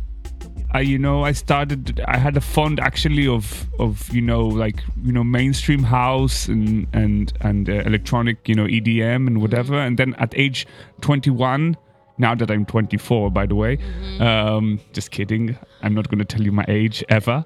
I, 0.73 0.81
you 0.81 0.97
know, 0.97 1.23
I 1.23 1.33
started. 1.33 2.01
I 2.07 2.17
had 2.17 2.37
a 2.37 2.41
fond 2.41 2.79
actually 2.79 3.27
of 3.27 3.67
of 3.79 4.09
you 4.13 4.21
know 4.21 4.45
like 4.45 4.81
you 5.03 5.11
know 5.11 5.23
mainstream 5.23 5.83
house 5.83 6.47
and 6.47 6.87
and 6.93 7.33
and 7.41 7.69
uh, 7.69 7.73
electronic 7.85 8.47
you 8.47 8.55
know 8.55 8.65
EDM 8.65 9.27
and 9.27 9.41
whatever. 9.41 9.73
Mm-hmm. 9.73 9.87
And 9.87 9.97
then 9.97 10.15
at 10.15 10.33
age 10.37 10.65
21, 11.01 11.75
now 12.17 12.35
that 12.35 12.49
I'm 12.49 12.65
24, 12.65 13.31
by 13.31 13.45
the 13.45 13.55
way, 13.55 13.77
mm-hmm. 13.77 14.21
um, 14.21 14.79
just 14.93 15.11
kidding. 15.11 15.57
I'm 15.81 15.93
not 15.93 16.07
going 16.07 16.19
to 16.19 16.25
tell 16.25 16.41
you 16.41 16.53
my 16.53 16.65
age 16.67 17.03
ever. 17.09 17.45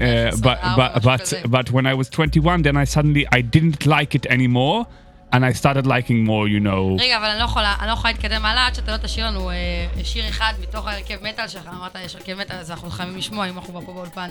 Uh, 0.00 0.36
but 0.42 0.58
but 0.76 1.02
but 1.02 1.42
but 1.48 1.70
when 1.70 1.86
I 1.86 1.94
was 1.94 2.08
21, 2.08 2.62
then 2.62 2.76
I 2.76 2.84
suddenly 2.84 3.26
I 3.30 3.42
didn't 3.42 3.86
like 3.86 4.14
it 4.16 4.26
anymore 4.26 4.86
and 5.33 5.45
I 5.45 5.51
started 5.51 5.85
liking 5.85 6.23
more. 6.23 6.47
You 6.47 6.59
know. 6.59 6.97
רגע, 6.99 7.17
אבל 7.17 7.25
אני 7.25 7.39
לא 7.39 7.45
יכולה, 7.45 7.75
אני 7.79 7.87
לא 7.87 7.93
יכולה 7.93 8.11
להתקדם 8.13 8.45
הלאה 8.45 8.67
עד 8.67 8.75
שאתה 8.75 8.91
לא 8.91 8.97
תשאיר 8.97 9.27
לנו 9.27 9.51
אה, 9.51 9.55
שיר 10.03 10.29
אחד 10.29 10.53
מתוך 10.61 10.87
ההרכב 10.87 11.23
מטאל 11.23 11.47
שלך. 11.47 11.67
אמרת, 11.67 11.95
יש 12.05 12.15
הרכב 12.15 12.33
מטאל, 12.33 12.55
אז 12.55 12.71
אנחנו 12.71 12.89
חייבים 12.89 13.17
לשמוע 13.17 13.49
אם 13.49 13.57
אנחנו 13.57 13.73
פה 13.73 13.93
באולפן. 13.93 14.29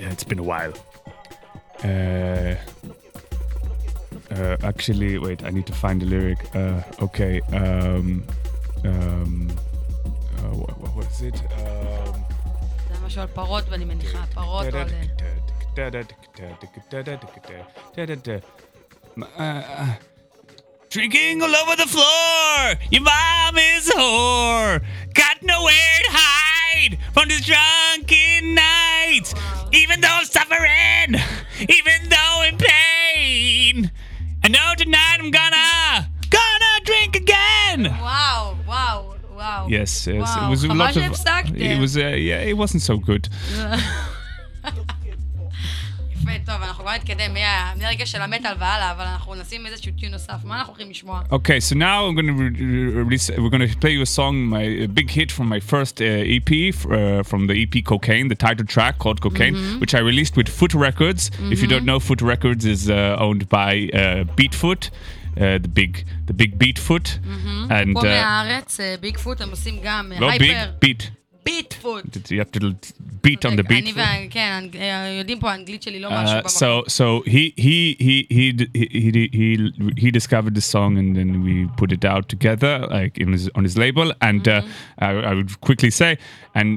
Yeah, 0.00 0.10
it's 0.14 0.24
been 0.24 0.38
a 0.38 0.48
while. 0.52 0.74
Uh, 1.82 2.54
uh, 4.36 4.56
actually, 4.70 5.18
wait, 5.18 5.40
I 5.44 5.50
need 5.50 5.66
to 5.66 5.76
find 5.82 5.96
the 6.02 6.06
lyric. 6.06 6.40
Uh, 6.54 7.06
okay. 7.06 7.34
Um, 7.60 8.06
um, 8.90 9.32
uh, 10.38 10.54
what, 10.60 10.74
what 10.82 10.92
was 10.96 11.22
it? 11.28 11.36
Um, 11.36 12.16
זה 12.88 13.06
משהו 13.06 13.20
על 13.20 13.26
פרות, 13.26 13.64
ואני 13.70 13.84
מניחה, 13.84 14.24
פרות 14.34 14.66
או 14.74 14.78
על... 14.78 14.88
Drinking 20.89 21.41
all 21.41 21.53
over 21.53 21.75
the 21.75 21.85
floor. 21.85 22.75
Your 22.89 23.01
mom 23.01 23.57
is 23.57 23.89
a 23.89 23.93
whore. 23.93 24.81
Got 25.13 25.43
nowhere 25.43 25.99
to 26.03 26.09
hide 26.11 26.97
from 27.13 27.27
this 27.27 27.45
drunken 27.45 28.55
night. 28.55 29.33
Even 29.73 29.99
though 29.99 30.07
I'm 30.07 30.25
suffering, 30.25 31.21
even 31.67 32.09
though 32.09 32.43
in 32.47 32.57
pain, 32.57 33.91
I 34.43 34.47
know 34.47 34.73
tonight 34.77 35.17
I'm 35.19 35.31
gonna 35.31 36.09
gonna 36.29 36.85
drink 36.85 37.17
again. 37.17 37.83
Wow! 37.99 38.57
Wow! 38.65 39.15
Wow! 39.35 39.67
Yes, 39.69 40.07
yes. 40.07 40.37
Wow. 40.37 40.47
It 40.47 40.49
was 40.49 40.63
a 40.63 40.73
lot 40.73 40.95
of. 40.95 41.03
It 41.57 41.79
was 41.81 41.97
uh, 41.97 41.99
yeah. 41.99 42.39
It 42.39 42.55
wasn't 42.55 42.83
so 42.83 42.97
good. 42.97 43.27
יפה, 46.24 46.30
טוב, 46.46 46.62
אנחנו 46.62 46.84
כבר 46.84 46.94
נתקדם 46.94 47.34
מה- 47.34 47.72
מהרגע 47.78 48.06
של 48.06 48.20
המטאל 48.22 48.52
והלאה, 48.58 48.90
אבל 48.92 49.04
אנחנו 49.04 49.34
נשים 49.34 49.66
איזשהו 49.66 49.92
טיון 49.98 50.12
נוסף. 50.12 50.44
מה 50.44 50.58
אנחנו 50.58 50.72
הולכים 50.72 50.90
לשמוע? 50.90 51.22
Okay, 51.32 51.60
so 51.70 51.74
now 51.74 52.06
I'm 52.06 52.14
going 52.18 52.26
to 52.26 52.32
re- 52.32 52.60
re- 52.60 53.04
release. 53.04 53.30
We're 53.30 53.50
going 53.56 53.66
to 53.68 53.78
play 53.84 53.92
you 53.98 54.02
a 54.02 54.12
song, 54.18 54.34
my 54.54 54.62
a 54.86 54.88
big 54.98 55.08
hit 55.18 55.30
from 55.36 55.46
my 55.54 55.60
first 55.72 55.94
uh, 56.00 56.34
EP, 56.36 56.50
f- 56.74 56.86
uh, 56.86 57.22
from 57.30 57.40
the 57.50 57.56
EP 57.62 57.74
Cocaine, 57.92 58.26
the 58.34 58.40
title 58.46 58.66
track 58.74 58.94
called 59.02 59.18
Cocaine, 59.26 59.54
which 59.82 59.94
I 59.94 60.00
released 60.10 60.34
with 60.40 60.48
Foot 60.58 60.74
Records. 60.88 61.22
If 61.54 61.58
you 61.62 61.68
don't 61.74 61.86
know, 61.90 61.98
Foot 62.08 62.20
Records 62.34 62.64
is 62.74 62.82
uh, 62.90 63.24
owned 63.26 63.44
by 63.58 63.70
uh, 63.92 64.00
Beatfoot, 64.38 64.82
uh, 64.90 65.58
the 65.64 65.70
big 65.78 65.92
the 66.30 66.36
big 66.42 66.50
Beatfoot, 66.62 67.06
and 67.78 67.88
פה 67.94 68.00
uh, 68.00 68.04
מהארץ, 68.04 68.80
אה, 68.80 68.94
ביג 69.00 69.16
פוט, 69.18 69.40
הם 69.40 69.50
עושים 69.50 69.74
גם 69.84 70.12
אה, 70.12 70.18
no 70.18 70.22
big 70.22 70.42
הייפר. 70.42 70.70
beat. 70.70 70.78
ביט 70.80 71.02
פוט. 71.82 72.04
You 72.16 72.38
have 72.40 72.52
to 72.52 72.60
beat 73.24 73.44
on 73.44 73.56
the 73.56 73.62
beat. 73.62 73.82
אני 73.82 73.92
וה... 73.92 74.06
כן, 74.30 74.50
האנג- 74.52 74.76
אה, 74.76 75.08
יודעים 75.18 75.40
פה, 75.40 75.50
האנגלית 75.52 75.82
שלי 75.82 76.00
לא 76.00 76.08
משהו 76.10 76.36
Uh, 76.38 76.42
במקום. 76.42 76.50
so 76.50 76.90
so 76.90 77.30
he 77.30 77.52
he 77.66 77.96
he 78.06 78.16
he 78.36 78.52
d- 78.60 78.70
he 78.74 78.86
he 79.14 79.22
he 79.38 79.46
he 80.02 80.10
discovered 80.18 80.54
the 80.54 80.66
song 80.74 80.92
and 81.00 81.16
then 81.18 81.30
we 81.46 81.54
put 81.80 81.90
it 81.96 82.04
out 82.12 82.24
together 82.34 82.72
like 82.96 83.14
in 83.24 83.28
his 83.36 83.44
on 83.58 83.62
his 83.68 83.76
label 83.84 84.06
and 84.28 84.42
uh, 84.48 84.60
I, 85.06 85.10
I 85.30 85.32
would 85.38 85.52
quickly 85.68 85.90
say 86.00 86.12
and 86.58 86.68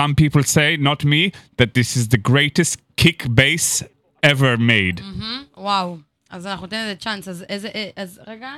some 0.00 0.12
people 0.22 0.42
say 0.56 0.68
not 0.90 1.00
me 1.14 1.22
that 1.60 1.70
this 1.78 1.90
is 1.98 2.04
the 2.14 2.22
greatest 2.32 2.74
kick 3.02 3.20
bass 3.40 3.66
ever 4.32 4.52
made 4.74 4.98
וואו. 5.56 5.98
אז 6.30 6.46
אנחנו 6.46 6.66
ניתן 6.66 6.84
לזה 6.84 6.94
צ'אנס, 6.96 7.28
אז 7.28 7.44
איזה... 7.48 7.68
אה, 7.74 7.90
אז 7.96 8.20
רגע. 8.26 8.50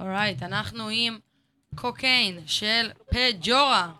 אורייט, 0.00 0.42
אנחנו 0.42 0.88
עם 0.92 1.18
קוקיין 1.74 2.38
של 2.46 2.90
פג'ורה. 3.10 3.92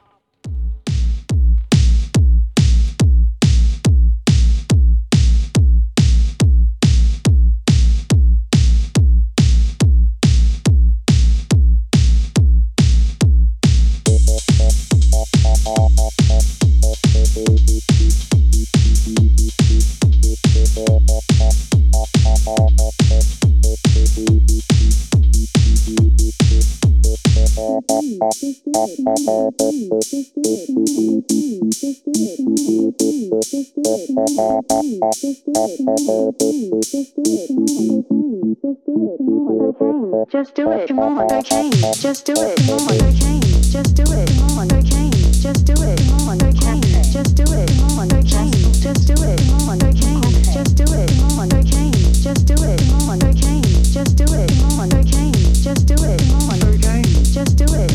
Just 57.33 57.57
do 57.57 57.65
it. 57.75 57.90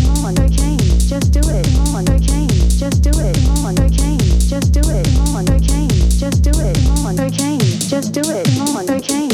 Just 7.96 8.12
do 8.12 8.20
it. 8.26 8.46
Come 8.58 8.76
on, 8.76 8.86
cocaine. 8.86 9.25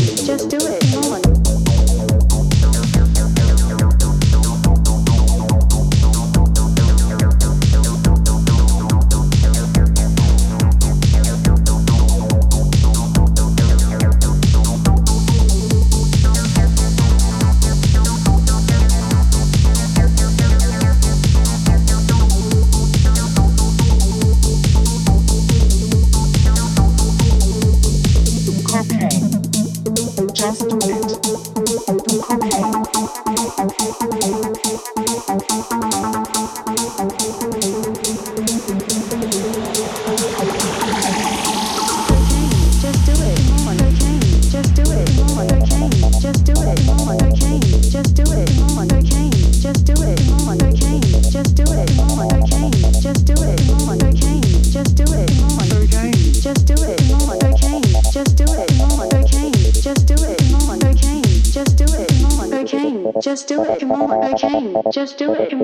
Do 65.22 65.36
it. 65.36 65.61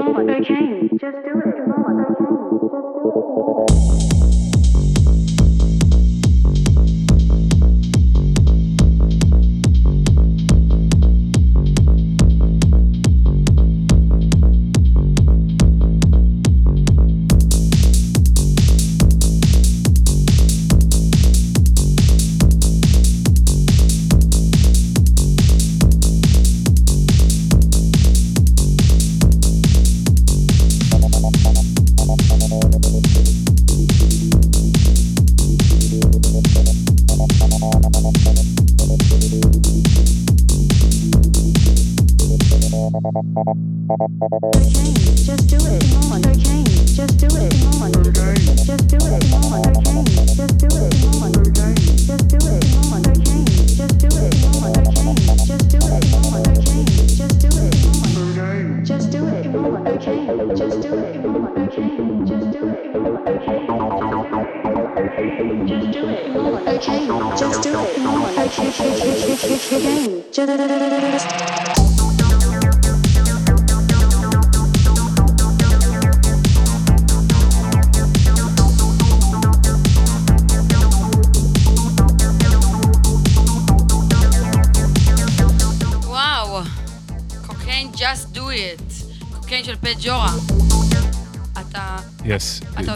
change. 43.88 45.26
Just 45.26 45.47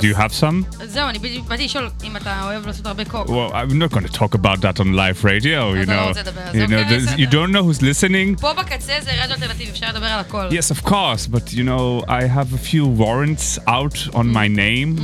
Do 0.00 0.06
you 0.06 0.14
עוש- 0.14 0.16
have 0.16 0.32
some? 0.40 0.84
זהו, 0.86 1.08
אני 1.08 1.18
בדיוק 1.18 1.46
באתי 1.48 1.64
לשאול 1.64 1.90
אם 2.04 2.16
אתה 2.16 2.42
אוהב 2.42 2.66
לעשות 2.66 2.86
הרבה 2.86 3.04
קוק. 3.04 3.26
Well, 3.28 3.52
I'm 3.52 3.72
not 3.72 3.94
going 3.96 4.06
to 4.06 4.12
talk 4.18 4.34
about 4.34 4.60
that 4.60 4.80
on 4.80 4.94
live 4.94 5.24
radio. 5.24 5.74
You 5.74 5.82
אתה 5.82 5.94
לא 5.96 6.02
know, 6.04 6.08
רוצה 6.08 6.20
לדבר 6.20 6.40
על 6.40 6.48
you 6.48 6.52
זה, 6.58 6.64
know, 6.66 6.78
אוקיי, 6.82 6.98
there's- 6.98 7.02
בסדר. 7.02 7.16
you 7.16 7.26
don't 7.26 7.52
know 7.52 7.62
who's 7.64 7.82
listening. 7.82 8.40
פה 8.40 8.52
בקצה 8.54 8.92
זה 9.00 9.10
רדיו 9.22 9.34
אלטרנטיבי, 9.34 9.70
אפשר 9.70 9.88
לדבר 9.88 10.06
על 10.06 10.20
הכל. 10.20 10.48
Yes, 10.50 10.70
of 10.76 10.84
course, 10.88 11.26
but 11.34 11.52
you 11.52 11.64
know, 11.64 12.04
I 12.08 12.22
have 12.36 12.52
a 12.54 12.58
few 12.72 12.86
warrants 12.86 13.58
out 13.68 14.14
on 14.14 14.26
my 14.32 14.48
name, 14.48 14.98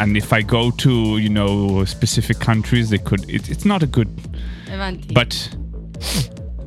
and 0.00 0.16
if 0.16 0.32
I 0.32 0.40
go 0.42 0.70
to 0.84 0.92
you 1.24 1.28
know 1.38 1.84
specific 1.84 2.38
countries, 2.50 2.86
they 2.90 2.98
could. 3.08 3.22
It, 3.28 3.44
it's 3.54 3.64
not 3.64 3.82
a 3.82 3.86
good. 3.96 4.08
הבנתי. 4.72 5.14
But 5.14 5.32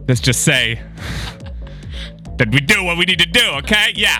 let's 0.07 0.21
just 0.29 0.41
say 0.51 0.79
that 2.39 2.47
we 2.55 2.59
do 2.73 2.77
what 2.87 2.95
we 2.99 3.05
need 3.11 3.19
to 3.27 3.31
do. 3.41 3.45
Okay? 3.61 3.87
Yeah. 3.95 4.19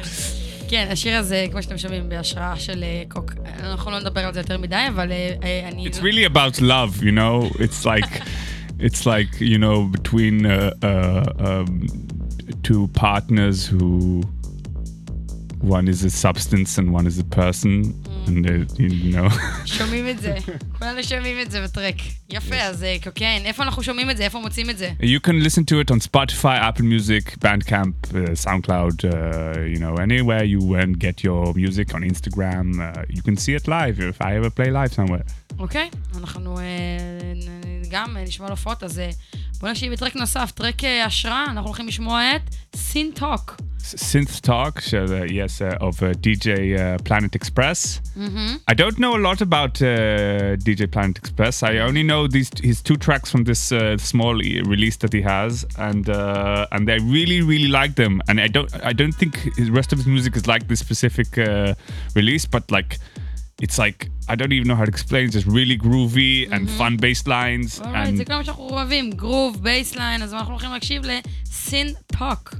כן, 0.70 0.88
השיר 0.92 1.18
הזה, 1.18 1.46
כמו 1.52 1.64
שאתם 1.64 1.78
שומעים, 1.78 2.10
בהשראה 2.10 2.56
של 2.60 2.84
אה, 2.84 3.04
קוק. 3.10 3.34
אנחנו 3.60 3.92
לא 3.92 4.00
נדבר 4.00 4.22
על 4.22 4.34
זה 4.34 4.40
יותר 4.40 4.58
מדי, 4.58 4.86
אבל 4.90 5.12
אה, 5.12 5.36
אה, 5.44 5.70
אני... 5.72 5.88
It's 5.88 6.00
really 6.00 6.26
about 6.26 6.62
love, 6.62 7.04
you 7.04 7.12
know. 7.12 7.50
It's 7.60 7.86
like, 7.86 8.22
it's 8.80 9.06
like 9.06 9.40
you 9.40 9.58
know 9.58 9.78
between 9.98 10.46
uh, 10.46 10.74
uh, 10.84 11.48
um, 11.48 11.88
two 12.64 12.88
partners 12.94 13.66
who 13.66 14.22
one 15.62 15.88
is 15.88 16.04
a 16.04 16.10
substance 16.10 16.78
and 16.78 16.94
one 16.94 17.08
is 17.08 17.18
a 17.20 17.24
person, 17.24 17.72
and 18.28 18.46
they, 18.46 18.80
you 18.80 19.16
know. 19.16 19.34
שומעים 19.66 20.10
את 20.10 20.20
זה. 20.20 20.36
כולנו 20.80 21.04
שומעים 21.04 21.38
את 21.42 21.52
זה 21.52 21.64
בטרק. 21.64 21.96
יפה, 22.30 22.56
אז 22.56 22.84
אה, 22.84 22.96
קוקיין, 23.04 23.46
איפה 23.46 23.64
אנחנו 23.64 23.84
שומעים 23.84 24.10
את 24.10 24.18
זה? 24.18 24.24
איפה 24.24 24.40
מוצאים 24.40 24.70
את 24.70 24.78
זה? 24.78 24.92
You 25.02 25.28
can 25.28 25.46
listen 25.46 25.62
to 25.64 25.88
it 25.88 25.96
on 25.96 26.00
Spotify, 26.12 26.60
Apple 26.70 26.82
Music, 26.84 27.46
Bandcamp, 27.46 28.14
uh, 28.14 28.46
SoundCloud, 28.46 28.98
uh, 29.04 29.10
you 29.74 29.80
know, 29.80 29.96
anywhere 30.08 30.44
you 30.44 30.62
and 30.82 31.00
get 31.00 31.24
your 31.24 31.54
music 31.56 31.94
on 31.96 32.02
Instagram. 32.12 32.68
Uh, 32.80 33.16
you 33.16 33.22
can 33.28 33.36
see 33.38 33.54
it 33.60 33.68
live 33.68 34.00
if 34.00 34.22
I 34.22 34.32
ever 34.40 34.50
play 34.50 34.70
live 34.72 34.94
somewhere. 34.96 35.32
אוקיי, 35.60 35.90
אנחנו 36.18 36.60
אה, 36.60 36.64
נ- 37.36 37.66
גם 37.92 38.18
אה, 38.18 38.24
נשמע 38.24 38.46
על 38.46 38.52
הופעות, 38.52 38.84
אז 38.84 39.00
אה, 39.00 39.10
בואו 39.60 39.72
נקשיב 39.72 39.92
בטרק 39.94 40.16
נוסף, 40.16 40.52
טרק 40.56 40.84
אה, 40.84 41.06
השראה, 41.06 41.44
אנחנו 41.48 41.66
הולכים 41.68 41.88
לשמוע 41.88 42.22
את 42.36 42.42
סין 42.76 43.12
טוק. 43.16 43.56
Synth 43.80 44.42
Talk, 44.42 44.82
so, 44.82 45.04
uh, 45.06 45.24
yes, 45.26 45.62
uh, 45.62 45.78
of 45.80 46.02
uh, 46.02 46.12
DJ 46.14 46.78
uh, 46.78 46.98
Planet 47.04 47.36
Express. 47.36 48.02
I 48.68 48.74
don't 48.74 48.98
know 48.98 49.16
a 49.16 49.22
lot 49.30 49.42
about 49.42 49.80
uh, 49.80 50.56
DJ 50.58 50.92
Planet 50.92 51.18
Express. 51.20 51.62
I 51.62 51.78
only 51.78 52.02
know 52.02 52.26
these 52.28 52.50
his 52.64 52.82
two 52.82 52.98
tracks 52.98 53.30
from 53.30 53.44
this 53.44 53.72
uh, 53.72 53.98
small 53.98 54.42
e- 54.42 54.62
release 54.66 54.98
that 54.98 55.14
he 55.14 55.22
has, 55.22 55.66
and 55.78 56.10
uh, 56.10 56.66
and 56.72 56.90
I 56.90 56.96
really 56.96 57.42
really 57.44 57.68
like 57.68 57.94
them. 57.96 58.22
And 58.28 58.42
I 58.42 58.48
don't 58.48 58.70
I 58.84 58.94
don't 58.94 59.14
think 59.14 59.34
the 59.56 59.70
rest 59.70 59.94
of 59.94 60.00
his 60.00 60.08
music 60.08 60.36
is 60.36 60.48
like 60.48 60.68
this 60.68 60.80
specific 60.80 61.38
uh, 61.38 61.76
release, 62.16 62.46
but 62.46 62.70
like. 62.72 62.98
It's 63.62 63.78
like 63.78 64.10
I 64.28 64.36
don't 64.36 64.52
even 64.52 64.68
know 64.68 64.76
how 64.76 64.84
to 64.84 64.90
explain. 64.90 65.24
It's 65.28 65.34
just 65.34 65.48
really 65.48 65.78
groovy 65.78 66.52
and 66.52 66.70
fun 66.80 66.98
bass 66.98 67.22
lines, 67.26 67.80
אולרייט, 67.80 68.16
זה 68.16 68.24
and 68.24 68.28
כל 68.28 68.34
מה 68.36 68.44
שאנחנו 68.44 68.70
אוהבים, 68.70 69.12
גרוב, 69.12 69.64
בייסליין, 69.64 70.22
אז 70.22 70.34
אנחנו 70.34 70.52
הולכים 70.52 70.72
להקשיב 70.72 71.02
לסין 71.06 71.88
טוק. 72.08 72.56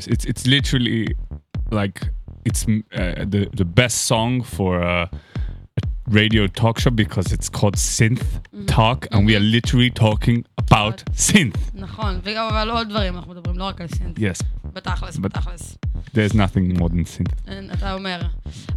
Yes, 0.00 0.06
it's 0.06 0.24
it's 0.24 0.44
literally 0.46 1.14
like 1.70 1.98
it's 2.48 2.62
uh, 2.68 3.24
the 3.32 3.42
the 3.60 3.64
best 3.80 3.96
song 4.10 4.42
for 4.56 4.80
a, 4.80 5.08
a 5.78 5.82
radio 6.20 6.46
talk 6.60 6.78
show 6.82 6.90
because 7.04 7.26
it's 7.32 7.48
called 7.48 7.76
synth 7.76 8.24
talk, 8.66 9.06
and 9.12 9.20
we 9.26 9.32
are 9.36 9.44
literally 9.56 9.90
talking 9.90 10.38
about 10.58 10.96
synth. 11.28 11.58
נכון, 11.74 12.20
וגם 12.24 12.48
אבל 12.50 12.70
עוד 12.70 12.88
דברים 12.88 13.16
אנחנו 13.16 13.32
מדברים, 13.32 13.58
לא 13.58 13.64
רק 13.64 13.80
על 13.80 13.86
סינט. 13.88 14.18
Yes, 14.18 14.42
בתכלס, 14.72 15.16
But- 15.16 15.20
בתכלס. 15.20 15.76
there's 16.14 16.34
nothing 16.34 16.78
more 16.78 16.88
than 16.88 17.04
synth. 17.18 17.34
אין, 17.48 17.70
אתה 17.72 17.92
אומר. 17.92 18.20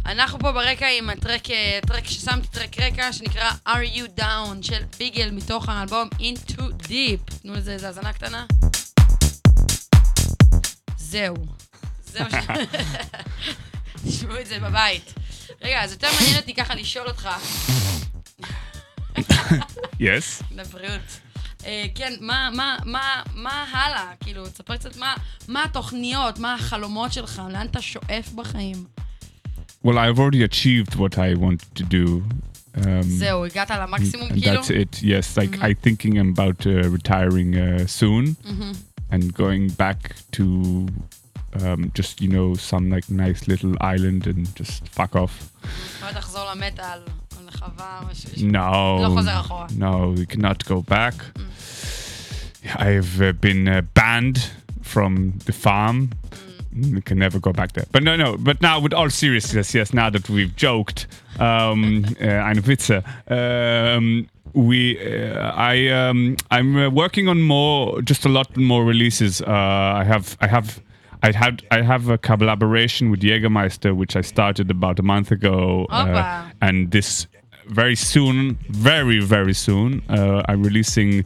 אנחנו 0.06 0.38
פה 0.38 0.52
ברקע 0.52 0.86
עם 0.98 1.10
הטרק, 1.10 1.50
אה, 1.50 1.78
טרק 1.86 2.06
ששמתי 2.06 2.48
טרק 2.48 2.80
רקע 2.80 3.12
שנקרא 3.12 3.50
are 3.66 3.96
you 3.96 4.20
down 4.20 4.62
של 4.62 4.82
ביגל 4.98 5.30
מתוך 5.30 5.68
האלבום 5.68 6.08
into 6.18 6.60
deep. 6.88 7.40
תנו 7.42 7.52
לזה 7.54 7.72
איזה 7.72 7.86
האזנה 7.86 8.12
קטנה. 8.12 8.44
זהו. 11.09 11.35
זהו. 12.05 12.25
תשמעו 14.07 14.39
את 14.39 14.47
זה 14.47 14.59
בבית. 14.59 15.13
רגע, 15.61 15.83
אז 15.83 15.91
יותר 15.91 16.07
מעניין 16.19 16.37
אותי 16.39 16.53
ככה 16.53 16.75
לשאול 16.75 17.07
אותך, 17.07 17.29
Yes. 19.99 20.43
לבריאות. 20.55 21.19
אה, 21.65 21.85
כן, 21.95 22.13
מה, 22.21 22.49
מה, 22.53 22.77
מה, 22.85 23.21
מה 23.35 23.65
הלאה? 23.71 24.11
כאילו, 24.19 24.47
תספר 24.47 24.77
קצת 24.77 24.97
מה, 24.97 25.13
מה 25.47 25.63
התוכניות, 25.63 26.39
מה 26.39 26.53
החלומות 26.55 27.13
שלך, 27.13 27.41
לאן 27.51 27.67
אתה 27.67 27.81
שואף 27.81 28.31
בחיים? 28.35 28.85
Well, 29.85 29.97
I've 29.97 30.19
already 30.19 30.43
achieved 30.43 30.95
what 30.95 31.13
I 31.17 31.35
wanted 31.39 31.79
to 31.79 31.83
do. 31.83 32.21
Um, 32.77 32.81
זהו, 33.03 33.45
הגעת 33.45 33.71
למקסימום 33.71 34.29
כאילו? 34.29 34.61
that's 34.61 34.65
it. 34.69 35.03
Yes, 35.03 35.37
like 35.37 35.57
I 35.61 35.73
thinking 35.87 36.17
about 36.17 36.65
uh, 36.65 36.89
retiring 36.89 37.53
uh, 37.55 37.87
soon 37.87 38.35
and 39.11 39.33
going 39.33 39.69
back 39.69 40.15
to 40.31 40.87
um, 41.61 41.91
just 41.93 42.21
you 42.21 42.27
know 42.27 42.55
some 42.55 42.89
like 42.89 43.09
nice 43.09 43.47
little 43.47 43.75
island 43.81 44.27
and 44.27 44.53
just 44.55 44.87
fuck 44.89 45.15
off. 45.15 45.51
No, 48.43 48.97
no, 49.75 50.13
we 50.17 50.25
cannot 50.25 50.65
go 50.65 50.81
back. 50.81 51.13
Mm. 51.13 52.75
I've 52.77 53.21
uh, 53.21 53.31
been 53.33 53.67
uh, 53.67 53.81
banned 53.93 54.49
from 54.81 55.39
the 55.45 55.53
farm. 55.53 56.09
Mm. 56.73 56.95
We 56.95 57.01
can 57.01 57.19
never 57.19 57.39
go 57.39 57.53
back 57.53 57.73
there. 57.73 57.85
But 57.91 58.03
no, 58.03 58.15
no. 58.15 58.37
But 58.37 58.61
now, 58.61 58.79
with 58.79 58.93
all 58.93 59.09
seriousness, 59.09 59.73
yes. 59.73 59.93
Now 59.93 60.09
that 60.09 60.29
we've 60.29 60.55
joked, 60.55 61.07
um, 61.39 62.05
uh, 62.21 62.25
eine 62.25 62.61
Witze. 62.61 63.03
Um, 63.27 64.27
we, 64.53 64.97
uh, 64.99 65.51
I, 65.53 65.89
um, 65.89 66.37
I'm 66.51 66.77
uh, 66.77 66.89
working 66.89 67.27
on 67.27 67.41
more, 67.41 68.01
just 68.01 68.25
a 68.25 68.29
lot 68.29 68.55
more 68.55 68.85
releases. 68.85 69.41
Uh, 69.41 69.51
I 69.51 70.03
have, 70.03 70.37
I 70.41 70.47
have. 70.47 70.81
I 71.23 71.31
had 71.31 71.63
I 71.71 71.81
have 71.81 72.07
a 72.09 72.19
collaboration 72.19 73.09
with 73.09 73.21
Jägermeister, 73.21 73.95
which 73.95 74.15
I 74.15 74.21
started 74.21 74.69
about 74.69 74.99
a 74.99 75.01
month 75.01 75.31
ago, 75.31 75.87
uh, 75.89 76.05
Opa. 76.05 76.51
and 76.61 76.91
this 76.91 77.25
very 77.67 77.95
soon, 77.95 78.59
very 78.69 79.19
very 79.21 79.53
soon, 79.53 80.03
uh, 80.07 80.43
I'm 80.47 80.61
releasing 80.61 81.25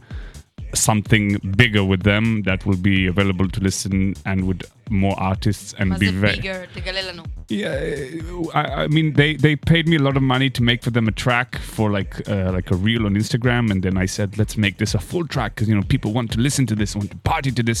something 0.74 1.36
bigger 1.54 1.84
with 1.84 2.04
them 2.04 2.42
that 2.44 2.64
will 2.64 2.78
be 2.78 3.06
available 3.08 3.48
to 3.48 3.60
listen 3.60 4.14
and 4.24 4.46
with 4.46 4.62
more 4.89 5.15
artists 5.19 5.73
and 5.79 5.89
מה 5.89 5.95
be 5.97 6.05
זה 6.05 6.11
very 6.21 6.35
ביגר? 6.35 6.61
תגלה 6.73 7.01
לנו. 7.11 7.23
yeah 7.49 7.79
I, 8.53 8.83
I 8.83 8.87
mean 8.95 9.07
they 9.21 9.31
they 9.45 9.55
paid 9.71 9.85
me 9.91 9.95
a 10.01 10.03
lot 10.07 10.15
of 10.19 10.23
money 10.35 10.49
to 10.57 10.61
make 10.69 10.81
for 10.85 10.91
them 10.97 11.07
a 11.13 11.15
track 11.25 11.49
for 11.75 11.87
like 11.97 12.13
uh, 12.33 12.49
like 12.57 12.67
a 12.75 12.77
reel 12.87 13.03
on 13.09 13.13
Instagram 13.23 13.63
and 13.71 13.79
then 13.85 13.95
I 14.05 14.07
said 14.15 14.29
let's 14.41 14.55
make 14.65 14.75
this 14.83 14.91
a 14.99 15.01
full 15.09 15.25
track 15.35 15.49
because 15.53 15.67
you 15.69 15.75
know 15.77 15.85
people 15.95 16.09
want 16.17 16.29
to 16.35 16.39
listen 16.47 16.63
to 16.71 16.75
this 16.81 16.89
want 16.99 17.09
to 17.15 17.19
party 17.33 17.51
to 17.59 17.63
this 17.69 17.79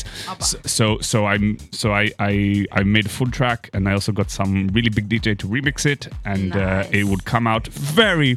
so, 0.49 0.57
so 0.77 0.85
so 1.11 1.17
I'm 1.31 1.47
so 1.81 1.87
I, 2.01 2.03
I 2.31 2.33
I 2.79 2.81
made 2.95 3.05
a 3.11 3.13
full 3.17 3.31
track 3.39 3.61
and 3.75 3.81
I 3.89 3.93
also 3.97 4.11
got 4.21 4.29
some 4.39 4.51
really 4.77 4.91
big 4.97 5.07
DJ 5.13 5.27
to 5.41 5.45
remix 5.55 5.77
it 5.93 6.01
and 6.33 6.43
Nice. 6.49 6.85
uh, 6.91 6.99
it 6.99 7.05
would 7.09 7.23
come 7.33 7.45
out 7.53 7.65
very 8.01 8.31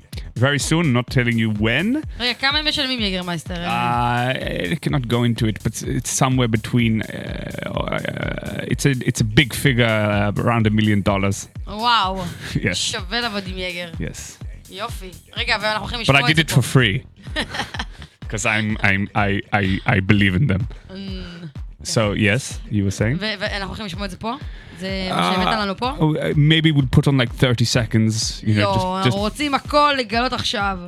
very 0.46 0.60
soon 0.70 0.84
not 0.98 1.06
telling 1.18 1.36
you 1.42 1.48
when 1.66 1.88
רגע, 2.20 2.34
כמה 2.40 2.58
הם 2.58 2.66
משלמים 2.68 3.00
יגרמייסטר? 3.00 3.54
uh, 3.54 4.74
I 4.74 4.78
cannot 4.84 5.04
go 5.14 5.20
into 5.28 5.44
it, 5.50 5.56
but 5.64 5.74
it's 5.96 6.10
somewhere 6.22 6.48
between. 6.58 7.02
Uh, 7.02 7.06
uh, 7.66 8.61
it's 8.62 8.84
a 8.86 9.08
it's 9.08 9.20
a 9.20 9.24
big 9.24 9.52
figure, 9.52 9.86
uh, 9.86 10.40
around 10.42 10.66
a 10.66 10.70
million 10.70 11.00
dollars. 11.08 11.46
וואו. 11.66 12.22
Yes. 12.54 12.72
שווה 12.74 13.20
לעבוד 13.20 13.42
עם 13.46 13.58
יגר. 13.58 13.90
Yes, 13.98 14.44
יופי. 14.70 15.10
רגע, 15.36 15.56
ואנחנו 15.62 15.80
הולכים 15.80 15.98
but 15.98 16.02
לשמוע 16.02 16.20
I 16.20 16.24
את 16.24 16.30
did 16.30 16.36
זה 16.36 16.42
it 16.42 16.54
פה. 16.54 16.60
for 16.60 16.64
free 16.64 17.28
because 18.24 18.44
I'm 18.46 18.76
I'm 18.82 19.16
I 19.16 19.40
I 19.52 19.92
I 19.94 20.00
believe 20.00 20.34
in 20.40 20.46
them. 20.52 20.62
So 21.84 22.12
yes, 22.12 22.42
you 22.70 22.82
were 22.84 22.90
saying. 23.00 23.16
ו- 23.20 23.34
ואנחנו 23.38 23.66
הולכים 23.68 23.86
לשמוע 23.86 24.04
את 24.04 24.10
זה 24.10 24.16
פה? 24.16 24.34
זה 24.78 24.88
מה 25.10 25.30
שהבאת 25.34 25.54
לנו 25.58 25.76
פה? 25.76 25.90
Oh, 25.98 26.00
uh, 26.00 26.34
maybe 26.36 26.72
we'll 26.76 26.98
put 26.98 27.06
on 27.08 27.16
like 27.18 27.32
30 27.40 27.64
seconds. 27.64 28.42
You 28.42 28.46
know, 28.46 28.58
לא, 28.60 28.74
just, 28.74 29.06
אנחנו 29.06 29.10
just 29.10 29.14
רוצים 29.14 29.54
הכל 29.54 29.94
לגלות 29.98 30.32
עכשיו. 30.32 30.78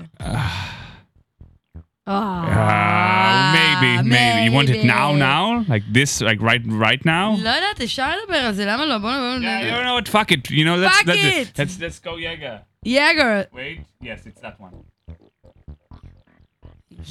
uh, 2.07 3.53
maybe, 3.59 4.09
maybe. 4.09 4.39
You 4.47 4.53
want 4.53 4.69
it 4.71 4.85
now, 4.85 5.13
now, 5.13 5.65
like 5.69 5.85
this, 5.93 6.21
like 6.21 6.41
right, 6.41 6.63
right 6.87 7.03
now. 7.05 7.37
לא 7.43 7.49
יודעת, 7.49 7.81
אפשר 7.85 8.11
לדבר 8.23 8.37
על 8.37 8.53
זה, 8.53 8.65
למה 8.67 8.87
לא? 8.87 8.99
בוא 8.99 9.11
Yeah, 9.11 9.43
you 9.43 9.65
נדבר. 9.65 9.85
know 9.85 10.03
what? 10.03 10.09
Fuck 10.09 10.31
it. 10.33 10.51
You 10.51 10.65
know, 10.65 10.77
let's 10.77 10.97
Fuck 10.99 11.07
let's, 11.07 11.25
it! 11.25 11.59
let's 11.59 11.79
let's 11.81 11.99
go 12.07 12.17
Jaeger. 12.17 12.59
יגר. 12.87 13.43
Wait, 13.53 13.81
yes, 14.03 14.27
it's 14.27 14.41
that 14.41 14.57
one. 14.61 14.75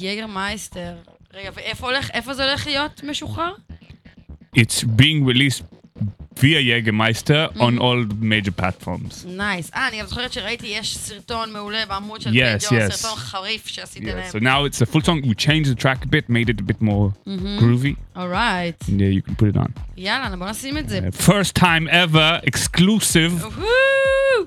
יגר 0.00 0.26
מייסטר. 0.26 0.94
רגע, 1.34 1.50
ואיפה 1.54 1.86
הולך, 1.86 2.10
איפה 2.10 2.34
זה 2.34 2.44
הולך 2.48 2.66
להיות 2.66 3.04
משוחרר? 3.04 3.54
It's 4.56 4.82
being 4.84 5.24
released 5.24 5.62
via 6.40 6.60
Jägermeister 6.60 7.48
Mm-hmm. 7.52 7.60
on 7.60 7.78
all 7.78 8.04
major 8.22 8.50
platforms. 8.62 9.26
נייס. 9.26 9.70
אה, 9.74 9.88
אני 9.88 10.00
גם 10.00 10.06
זוכרת 10.06 10.32
שראיתי, 10.32 10.66
יש 10.66 10.96
סרטון 10.98 11.52
מעולה 11.52 11.86
בעמוד 11.88 12.20
של 12.20 12.30
Yes, 12.30 12.32
פייג'ו, 12.68 12.86
yes. 12.86 12.90
סרטון 12.96 13.16
חריף 13.18 13.66
שעשיתם 13.66 14.06
Yeah, 14.06 14.10
להם. 14.14 14.30
so 14.30 14.38
now 14.38 14.64
it's 14.70 14.82
a 14.82 14.92
full 14.92 15.00
song. 15.04 15.22
We 15.28 15.34
changed 15.34 15.70
the 15.70 15.82
track 15.82 16.04
a 16.04 16.08
bit, 16.08 16.28
made 16.28 16.48
it 16.54 16.60
a 16.60 16.64
bit 16.72 16.82
more 16.82 17.12
Mm-hmm. 17.28 17.58
groovy. 17.60 17.94
אורייט. 18.16 18.82
And 18.82 19.00
yeah, 19.00 19.18
you 19.18 19.30
can 19.30 19.34
put 19.34 19.54
it 19.54 19.60
on. 19.60 19.70
יאללה, 19.96 20.36
בוא 20.36 20.46
נשים 20.50 20.78
את 20.78 20.88
זה. 20.88 21.00
Uh, 21.12 21.22
first 21.22 21.54
time 21.62 21.88
ever, 21.90 22.40
exclusive. 22.46 23.44
וואו! 23.44 24.46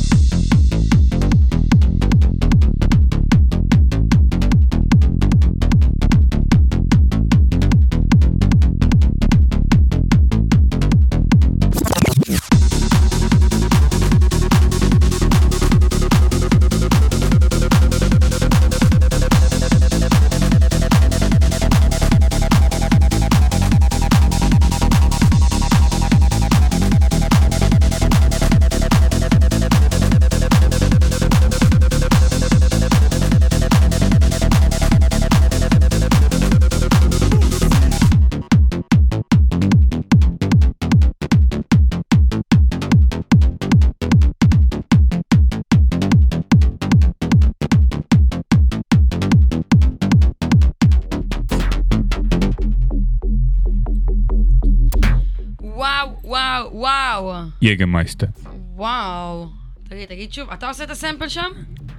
Jägermeister. 57.68 58.47
וואו. 58.76 59.49
תגיד, 59.89 60.05
תגיד 60.09 60.34
שוב, 60.34 60.49
אתה 60.49 60.68
עושה 60.68 60.84
את 60.84 60.89
הסמפל 60.89 61.30
שם? 61.30 61.49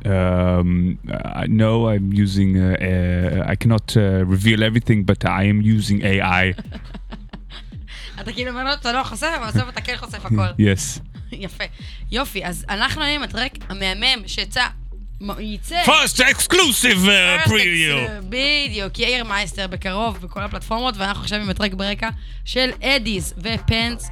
Um, 0.03 0.09
know 1.49 1.87
I'm 1.93 2.13
using. 2.13 2.57
Uh, 2.57 2.77
uh, 2.81 3.53
I 3.53 3.57
cannot 3.57 3.97
uh, 3.97 4.25
reveal 4.35 4.63
everything, 4.63 5.03
but 5.03 5.25
I 5.25 5.43
am 5.53 5.61
using 5.61 6.03
AI. 6.03 6.45
אתה 8.21 8.33
כאילו 8.33 8.51
אומר 8.51 8.65
לו, 8.65 8.73
אתה 8.73 8.93
לא 8.93 9.03
חושף, 9.03 9.27
אבל 9.41 9.47
בסוף 9.47 9.69
אתה 9.69 9.81
כן 9.81 9.97
חושף 9.97 10.25
הכל. 10.27 10.49
yes. 10.67 11.01
יפה. 11.33 11.65
יופי, 12.11 12.45
אז 12.45 12.65
אנחנו 12.69 13.03
היום 13.03 13.17
עם 13.17 13.23
הטרק 13.23 13.53
המהמם 13.69 14.23
שיצא, 14.27 14.65
יצא. 15.39 15.83
First 15.85 16.19
preview. 17.47 18.09
Ex- 18.09 18.25
בדיוק, 18.29 18.99
יאיר 18.99 19.25
מייסטר 19.25 19.67
בקרוב 19.67 20.19
בכל 20.23 20.43
הפלטפורמות, 20.43 20.97
ואנחנו 20.97 21.23
עכשיו 21.23 21.41
עם 21.41 21.51
הטרק 21.51 21.75
ברקע 21.75 22.09
של 22.45 22.71
אדיס 22.83 23.35
ופנס, 23.39 24.11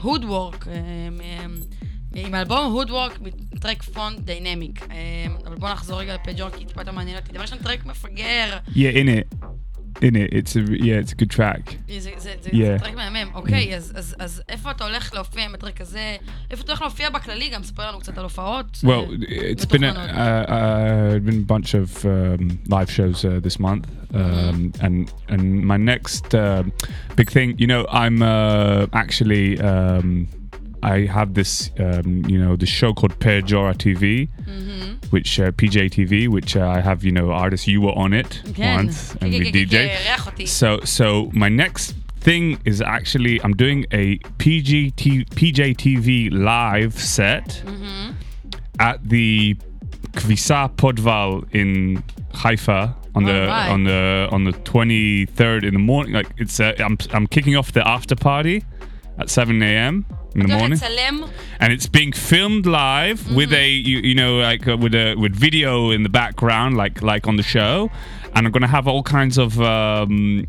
הודוורק, 0.00 0.66
עם 2.14 2.34
אלבום 2.34 2.72
הודוורק, 2.72 3.18
טרק 3.60 3.82
פונט 3.82 4.18
דיינמיק. 4.18 4.86
אבל 5.46 5.56
בואו 5.56 5.72
נחזור 5.72 6.00
רגע 6.00 6.14
לפג'ור, 6.14 6.50
כי 6.50 6.64
טיפה 6.64 6.80
יותר 6.80 6.92
מעניין 6.92 7.18
אותי. 7.18 7.32
דבר 7.32 7.42
ראשון, 7.42 7.58
טרק 7.58 7.86
מפגר. 7.86 8.58
It, 8.68 9.34
in 10.01 10.15
it. 10.15 10.29
It's 10.39 10.55
a 10.55 10.61
yeah, 10.87 11.01
it's 11.03 11.11
a 11.11 11.15
good 11.15 11.31
track. 11.37 11.75
זה, 11.87 11.99
זה, 11.99 12.09
זה, 12.17 12.33
זה 12.41 12.49
Yeah. 12.49 12.79
טרק 12.83 12.95
מהמם. 12.95 13.29
אוקיי, 13.33 13.75
אז, 13.75 13.93
אז, 13.95 14.15
אז 14.19 14.41
איפה 14.49 14.71
אתה 14.71 14.83
הולך 14.83 15.13
להופיע 15.13 15.45
עם 15.45 15.53
הטרק 15.53 15.81
הזה? 15.81 16.15
איפה 16.51 16.63
אתה 16.63 16.71
הולך 16.71 16.81
להופיע 16.81 17.09
בכללי? 17.09 17.49
גם 17.49 17.63
ספר 17.63 17.87
לנו 17.89 17.99
קצת 17.99 18.17
על 18.17 18.23
הופעות. 18.23 18.77
Well, 18.83 18.87
אה, 18.87 19.51
it's 19.51 19.65
been 19.65 19.69
a, 19.69 19.75
מתוכננות. 19.75 20.09
uh, 20.09 20.49
uh, 20.49 21.29
been 21.29 21.43
a 21.49 21.51
bunch 21.53 21.73
of 21.73 22.05
um, 22.05 22.59
live 22.69 22.91
shows 22.91 23.25
uh, 23.25 23.39
this 23.47 23.59
month, 23.59 23.85
um, 24.13 24.71
and 24.85 25.11
and 25.33 25.43
my 25.71 25.77
next 25.77 26.25
uh, 26.35 26.63
big 27.15 27.29
thing, 27.35 27.49
you 27.61 27.67
know, 27.71 27.83
I'm 28.01 28.17
uh, 28.21 29.01
actually 29.03 29.47
um, 29.59 30.27
I 30.82 31.06
have 31.06 31.34
this, 31.34 31.70
um, 31.78 32.24
you 32.26 32.38
know, 32.38 32.56
the 32.56 32.66
show 32.66 32.92
called 32.92 33.18
Pejora 33.20 33.74
TV, 33.74 34.28
mm-hmm. 34.42 34.94
which 35.10 35.38
uh, 35.38 35.52
PJTV, 35.52 36.28
which 36.28 36.56
uh, 36.56 36.66
I 36.68 36.80
have, 36.80 37.04
you 37.04 37.12
know, 37.12 37.30
artists 37.30 37.68
you 37.68 37.80
were 37.80 37.96
on 37.96 38.12
it 38.12 38.42
Again. 38.44 38.76
once 38.76 39.14
and 39.20 39.30
we 39.30 39.52
DJ. 39.52 40.46
So, 40.46 40.80
so 40.80 41.30
my 41.32 41.48
next 41.48 41.94
thing 42.20 42.60
is 42.64 42.80
actually 42.80 43.42
I'm 43.42 43.54
doing 43.54 43.84
a 43.92 44.18
PGT 44.38 45.28
PJTV 45.30 46.32
live 46.32 46.98
set 46.98 47.62
mm-hmm. 47.64 48.12
at 48.78 49.08
the 49.08 49.56
Kvisa 50.12 50.74
Podval 50.76 51.52
in 51.54 52.02
Haifa 52.32 52.94
on 53.14 53.24
the 53.24 53.46
right. 53.46 53.68
on 53.68 53.84
the 53.84 54.28
on 54.30 54.44
the 54.44 54.52
23rd 54.52 55.64
in 55.64 55.74
the 55.74 55.80
morning. 55.80 56.14
Like 56.14 56.28
it's, 56.38 56.60
uh, 56.60 56.74
I'm 56.78 56.98
I'm 57.12 57.26
kicking 57.26 57.56
off 57.56 57.72
the 57.72 57.86
after 57.86 58.16
party 58.16 58.64
at 59.18 59.30
7 59.30 59.62
a.m. 59.62 60.06
in 60.34 60.42
the 60.42 60.48
morning. 60.48 60.78
And 61.60 61.72
it's 61.72 61.86
being 61.86 62.12
filmed 62.12 62.66
live 62.66 63.20
mm-hmm. 63.20 63.36
with 63.36 63.52
a 63.52 63.68
you, 63.68 63.98
you 63.98 64.14
know 64.14 64.38
like 64.38 64.66
uh, 64.66 64.76
with 64.76 64.94
a 64.94 65.14
with 65.16 65.34
video 65.34 65.90
in 65.90 66.02
the 66.02 66.08
background 66.08 66.76
like 66.76 67.02
like 67.02 67.26
on 67.26 67.36
the 67.36 67.42
show, 67.42 67.90
and 68.34 68.46
I'm 68.46 68.52
gonna 68.52 68.66
have 68.66 68.88
all 68.88 69.02
kinds 69.02 69.38
of. 69.38 69.60
Um, 69.60 70.46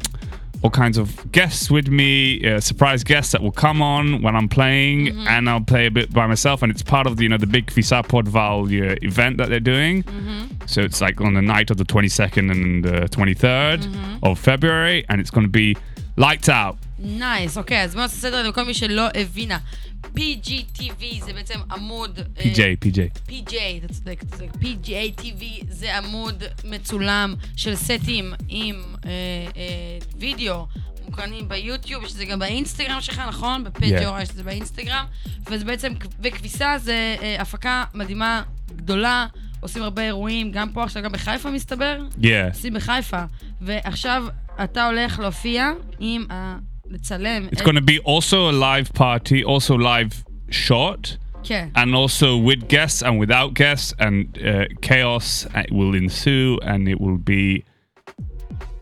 all 0.63 0.69
kinds 0.69 0.97
of 0.97 1.29
guests 1.33 1.69
with 1.69 1.89
me, 1.89 2.41
uh, 2.49 2.57
surprise 2.61 3.03
guests 3.03 3.33
that 3.33 3.43
will 3.43 3.51
come 3.51 3.81
on 3.81 4.21
when 4.21 4.33
I'm 4.33 4.47
playing, 4.47 5.07
mm-hmm. 5.07 5.27
and 5.27 5.49
I'll 5.49 5.59
play 5.59 5.87
a 5.87 5.91
bit 5.91 6.13
by 6.13 6.25
myself. 6.25 6.63
And 6.63 6.71
it's 6.71 6.81
part 6.81 7.05
of 7.05 7.17
the, 7.17 7.23
you 7.23 7.29
know 7.29 7.37
the 7.37 7.47
big 7.47 7.67
Kvisa 7.67 8.01
Podval 8.07 8.67
uh, 8.67 8.95
event 9.01 9.37
that 9.37 9.49
they're 9.49 9.59
doing. 9.59 10.03
Mm-hmm. 10.03 10.65
So 10.65 10.81
it's 10.81 11.01
like 11.01 11.19
on 11.19 11.33
the 11.33 11.41
night 11.41 11.69
of 11.69 11.75
the 11.75 11.83
22nd 11.83 12.49
and 12.49 12.85
the 12.85 13.09
23rd 13.09 13.79
mm-hmm. 13.79 14.23
of 14.23 14.39
February, 14.39 15.05
and 15.09 15.19
it's 15.19 15.29
going 15.29 15.45
to 15.45 15.51
be 15.51 15.75
lights 16.15 16.47
out. 16.47 16.77
נייס, 17.03 17.57
אוקיי, 17.57 17.83
אז 17.83 17.93
בואו 17.93 18.03
נעשה 18.03 18.15
סדר 18.15 18.49
לכל 18.49 18.63
מי 18.63 18.73
שלא 18.73 19.07
הבינה. 19.15 19.57
PGTV 20.03 21.25
זה 21.25 21.33
בעצם 21.33 21.59
עמוד... 21.71 22.19
אה, 22.39 22.43
pj 22.43 22.85
pj 22.85 23.29
PJ, 23.29 23.53
אתה 23.77 23.93
צודק, 23.93 24.23
אתה 24.23 24.37
צודק. 24.37 24.49
PGA 24.61 25.21
TV 25.21 25.43
זה 25.69 25.97
עמוד 25.97 26.43
מצולם 26.63 27.35
של 27.55 27.75
סטים 27.75 28.33
עם 28.49 28.75
אה, 29.05 29.09
אה, 29.55 29.97
וידאו 30.19 30.67
מוקרנים 31.05 31.49
ביוטיוב, 31.49 32.03
יש 32.03 32.11
את 32.11 32.17
זה 32.17 32.25
גם 32.25 32.39
באינסטגרם 32.39 33.01
שלך, 33.01 33.21
נכון? 33.27 33.63
בפג'ורה 33.63 34.19
Yeah. 34.19 34.23
יש 34.23 34.29
את 34.29 34.35
זה 34.35 34.43
באינסטגרם. 34.43 35.05
וזה 35.49 35.65
בעצם, 35.65 35.93
וכביסה 36.19 36.77
זה 36.77 37.15
אה, 37.21 37.41
הפקה 37.41 37.83
מדהימה, 37.93 38.43
גדולה, 38.75 39.27
עושים 39.59 39.83
הרבה 39.83 40.01
אירועים, 40.01 40.51
גם 40.51 40.69
פה 40.71 40.83
עכשיו, 40.83 41.03
גם 41.03 41.11
בחיפה 41.11 41.51
מסתבר? 41.51 41.99
yeah 42.21 42.53
עושים 42.53 42.73
בחיפה. 42.73 43.23
ועכשיו 43.61 44.23
אתה 44.63 44.87
הולך 44.87 45.19
להופיע 45.19 45.71
עם 45.99 46.25
ה... 46.31 46.57
לצלם. 46.93 47.47
It's 47.51 47.61
going 47.61 47.75
to 47.75 47.81
be 47.81 47.99
also 47.99 48.49
a 48.49 48.51
live 48.51 48.93
party, 48.93 49.43
also 49.43 49.77
live 49.77 50.23
shot. 50.49 51.17
כן. 51.43 51.69
And 51.75 51.95
also 51.95 52.37
with 52.37 52.67
guests 52.67 53.01
and 53.01 53.19
without 53.19 53.53
guests 53.53 53.93
and 53.99 54.37
uh, 54.37 54.65
chaos 54.81 55.45
uh, 55.53 55.63
will 55.71 55.93
ensue 55.95 56.59
and 56.63 56.87
it 56.87 56.99
will 57.01 57.17
be 57.17 57.63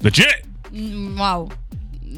legit. 0.03 0.45
Mm, 0.73 1.17
וואו. 1.17 1.49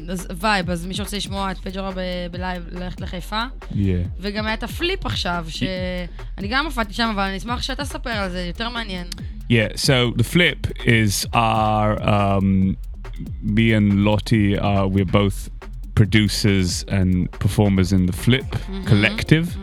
אז 0.08 0.28
וייב, 0.40 0.70
אז 0.70 0.86
מי 0.86 0.94
שרוצה 0.94 1.16
לשמוע 1.16 1.50
את 1.50 1.58
פג'ורה 1.58 1.90
בלייב, 2.30 2.62
ללכת 2.72 3.00
לחיפה. 3.00 3.42
Yeah. 3.72 3.76
וגם 4.20 4.46
היה 4.46 4.54
את 4.54 4.62
הפליפ 4.62 5.06
עכשיו, 5.06 5.46
שאני 5.48 6.48
גם 6.48 6.64
הופעתי 6.64 6.92
שם, 6.92 7.10
אבל 7.14 7.22
אני 7.22 7.36
אשמח 7.36 7.62
שאתה 7.62 7.82
על 8.04 8.30
זה, 8.30 8.44
יותר 8.46 8.68
מעניין. 8.68 9.06
Yeah, 9.50 9.76
so 9.76 10.14
the 10.16 10.24
flip 10.24 10.66
is 10.84 11.26
our, 11.34 12.02
um, 12.02 12.76
me 13.42 13.72
and 13.72 14.04
Loti, 14.04 14.58
uh, 14.58 14.86
we're 14.86 15.04
both 15.04 15.50
producers 15.94 16.84
and 16.88 17.30
performers 17.32 17.92
in 17.92 18.06
the 18.06 18.12
Flip 18.12 18.44
Collective, 18.86 19.56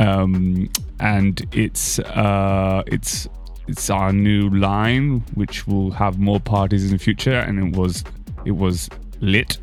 um, 0.00 0.68
and 1.00 1.46
it's 1.52 1.98
uh, 1.98 2.82
it's 2.86 3.28
it's 3.68 3.90
our 3.90 4.12
new 4.12 4.48
line 4.50 5.20
which 5.34 5.66
will 5.66 5.90
have 5.92 6.18
more 6.18 6.40
parties 6.40 6.84
in 6.84 6.90
the 6.90 6.98
future, 6.98 7.38
and 7.38 7.58
it 7.58 7.76
was 7.76 8.04
it 8.44 8.52
was 8.52 8.88
lit. 9.20 9.58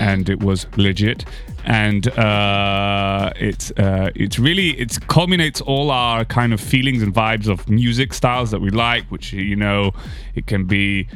And 0.00 0.28
it 0.30 0.40
was 0.42 0.66
legit. 0.76 1.26
And 1.64 2.08
uh, 2.18 3.30
it's 3.36 3.70
uh, 3.72 4.10
it's 4.14 4.38
really 4.38 4.70
it 4.80 4.98
culminates 5.08 5.60
all 5.60 5.90
our 5.90 6.24
kind 6.24 6.54
of 6.54 6.60
feelings 6.60 7.02
and 7.02 7.14
vibes 7.14 7.46
of 7.46 7.68
music 7.68 8.14
styles 8.14 8.50
that 8.52 8.60
we 8.60 8.70
like 8.70 9.04
which 9.10 9.34
you 9.34 9.56
know 9.56 9.92
it 10.34 10.46
can 10.46 10.64
be 10.64 11.06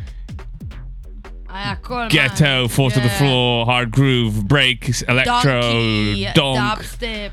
ghetto, 2.11 2.69
fall 2.69 2.89
yeah. 2.89 2.95
to 2.95 3.01
the 3.01 3.09
floor, 3.11 3.65
hard 3.65 3.91
groove, 3.91 4.47
breaks, 4.47 5.03
electro, 5.03 5.61
Donkey, 5.61 6.29
donk. 6.35 6.81
dubstep, 6.81 7.31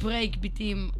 break 0.00 0.40
beating, 0.40 0.92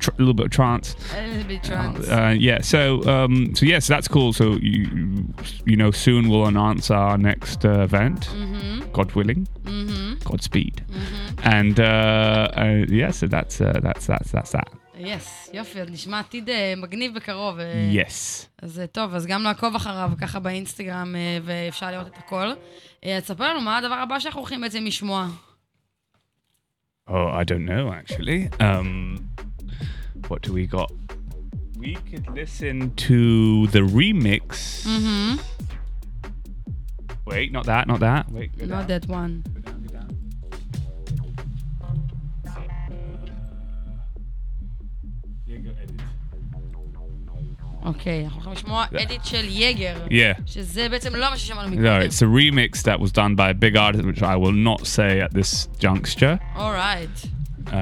Tr- 0.00 0.10
a 0.10 0.18
little 0.18 0.34
bit 0.34 0.46
of 0.46 0.52
trance. 0.52 0.96
A 1.14 1.26
little 1.26 1.44
bit 1.44 1.62
trance. 1.62 2.08
Uh, 2.08 2.16
uh, 2.16 2.30
yeah. 2.30 2.60
So, 2.62 3.04
um, 3.04 3.54
so 3.54 3.64
yes, 3.64 3.70
yeah, 3.70 3.78
so 3.78 3.94
that's 3.94 4.08
cool. 4.08 4.32
So 4.32 4.54
you, 4.54 5.24
you 5.64 5.76
know, 5.76 5.90
soon 5.92 6.28
we'll 6.28 6.46
announce 6.46 6.90
our 6.90 7.16
next 7.16 7.64
uh, 7.64 7.82
event, 7.82 8.26
mm-hmm. 8.26 8.90
God 8.92 9.12
willing. 9.12 9.46
Mm-hmm. 9.64 10.28
Godspeed. 10.28 10.84
Mm-hmm. 10.88 11.48
And 11.48 11.80
uh, 11.80 12.48
uh, 12.56 12.84
yeah, 12.88 13.12
so 13.12 13.26
that's 13.28 13.60
uh, 13.60 13.78
that's 13.82 14.06
that's 14.06 14.32
that's 14.32 14.52
that. 14.52 14.68
יס, 14.98 15.50
יופי, 15.54 15.80
אז 15.80 15.90
נשמע 15.90 16.18
עתיד 16.18 16.48
אה, 16.50 16.74
מגניב 16.76 17.14
בקרוב. 17.14 17.58
אה, 17.58 17.90
Yes. 17.92 18.46
אז 18.62 18.80
אה, 18.80 18.86
טוב, 18.86 19.14
אז 19.14 19.26
גם 19.26 19.42
לעקוב 19.42 19.74
אחריו 19.74 20.10
ככה 20.20 20.40
באינסטגרם, 20.40 21.14
ואפשר 21.44 21.90
לראות 21.90 22.06
את 22.06 22.18
הכל. 22.18 22.46
אז 23.02 23.24
ספר 23.24 23.50
לנו 23.50 23.60
מה 23.60 23.78
הדבר 23.78 23.94
הבא 23.94 24.18
שאנחנו 24.18 24.40
הולכים 24.40 24.60
בעצם 24.60 24.84
לשמוע. 24.84 25.28
Oh, 27.08 27.12
I 27.12 27.44
don't 27.44 27.64
know 27.68 27.92
actually. 28.00 28.48
Um, 28.60 29.20
what 30.28 30.42
do 30.42 30.52
we 30.52 30.66
got? 30.76 30.90
We 31.78 31.94
could 32.10 32.26
listen 32.40 32.76
to 33.08 33.20
the 33.68 33.82
remix. 33.98 34.48
Mm-hmm. 34.86 35.30
Wait, 37.30 37.52
not 37.52 37.64
that, 37.66 37.84
not 37.92 38.00
that. 38.00 38.24
Wait, 38.36 38.50
Not 38.58 38.86
down. 38.86 38.86
that 38.92 39.04
one. 39.20 39.32
אוקיי, 47.85 48.23
אנחנו 48.25 48.35
הולכים 48.35 48.53
לשמוע 48.53 48.85
אדיט 49.03 49.25
של 49.25 49.45
יגר. 49.49 49.95
Yeah. 50.07 50.41
שזה 50.45 50.89
בעצם 50.89 51.15
לא 51.15 51.29
מה 51.29 51.37
ששמענו 51.37 51.67
No, 51.67 51.71
מקודם. 51.71 52.01
it's 52.01 52.21
a 52.21 52.25
remix 52.25 52.81
that 52.83 52.99
was 52.99 53.11
done 53.11 53.35
by 53.35 53.49
a 53.49 53.53
big 53.53 53.75
artist, 53.75 54.03
which 54.05 54.21
I 54.23 54.35
will 54.35 54.57
not 54.67 54.85
say 54.87 55.21
at 55.21 55.33
this 55.33 55.67
juncture. 55.83 56.37
אורייט. 56.55 57.09
Um, 57.67 57.73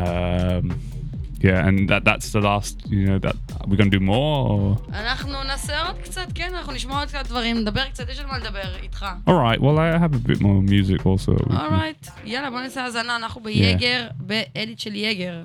yeah, 1.42 1.66
and 1.68 1.78
that 1.90 2.04
that's 2.10 2.28
the 2.36 2.42
last. 2.50 2.76
You 2.90 3.06
know 3.10 3.20
that 3.28 3.36
we're 3.68 3.78
gonna 3.82 3.90
do 4.00 4.04
more. 4.14 4.40
Or? 4.52 4.94
אנחנו 4.94 5.44
נעשה 5.44 5.88
עוד 5.88 5.96
קצת, 6.04 6.28
כן, 6.36 6.52
אנחנו 6.58 6.74
נשמע 6.74 7.00
עוד 7.00 7.08
קצת 7.08 7.28
דברים, 7.28 7.58
נדבר 7.58 7.84
קצת, 7.90 8.10
יש 8.10 8.20
על 8.20 8.26
מה 8.26 8.38
לדבר 8.38 8.76
איתך. 8.84 9.06
All 9.28 9.32
right. 9.32 9.60
Well, 9.62 9.78
I 9.78 9.98
have 10.04 10.14
a 10.14 10.30
bit 10.30 10.42
more 10.42 10.62
music 10.72 11.06
also. 11.06 11.32
We 11.32 11.52
can- 11.52 11.62
אורייט, 11.62 12.08
יאללה, 12.26 12.50
בוא 12.50 12.62
נעשה 12.62 12.84
האזנה, 12.84 13.16
אנחנו 13.16 13.42
ביגר, 13.42 14.08
באדיט 14.18 14.80
של 14.80 14.96
יגר. 14.96 15.44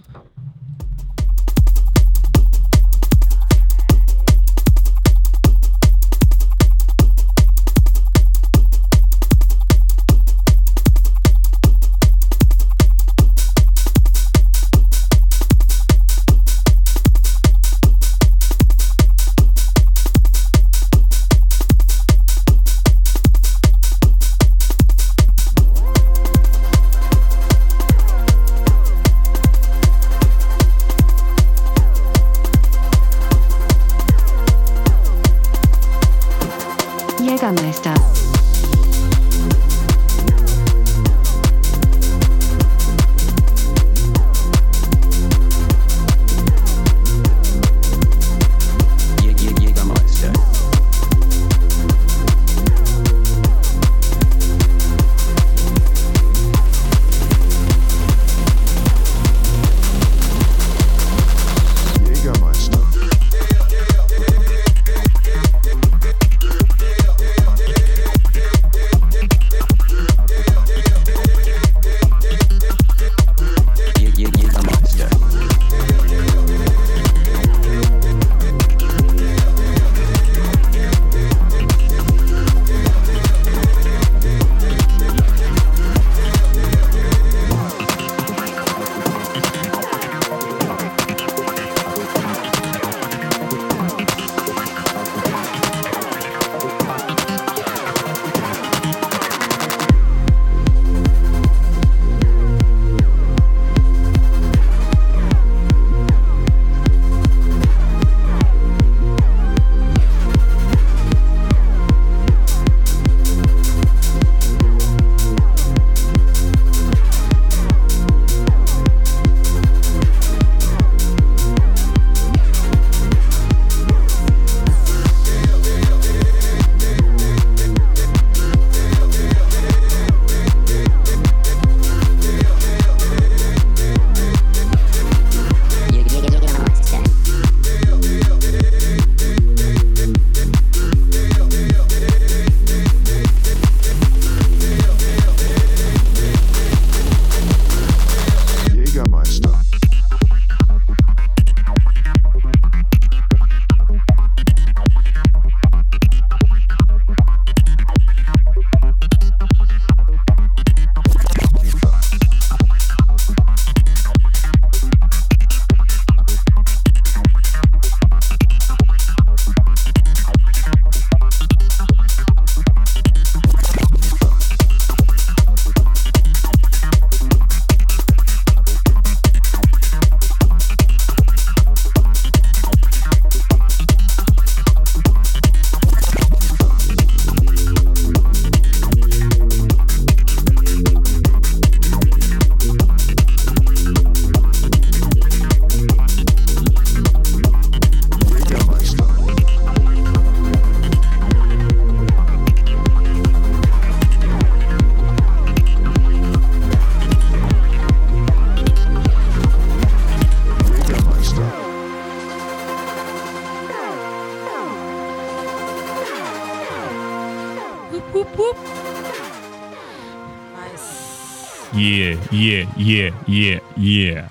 Yeah, 221.78 222.16
yeah, 222.32 222.64
yeah, 222.76 223.10
yeah, 223.28 223.58
yeah, 223.76 224.28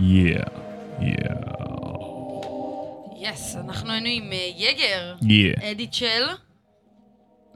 yeah, 0.00 0.44
yeah, 1.00 1.34
יס, 3.20 3.56
אנחנו 3.56 3.92
היינו 3.92 4.08
עם 4.08 4.32
אה, 4.32 4.50
יגר. 4.56 5.14
yeah. 5.20 5.64
אדיט 5.72 5.92
של... 5.92 6.22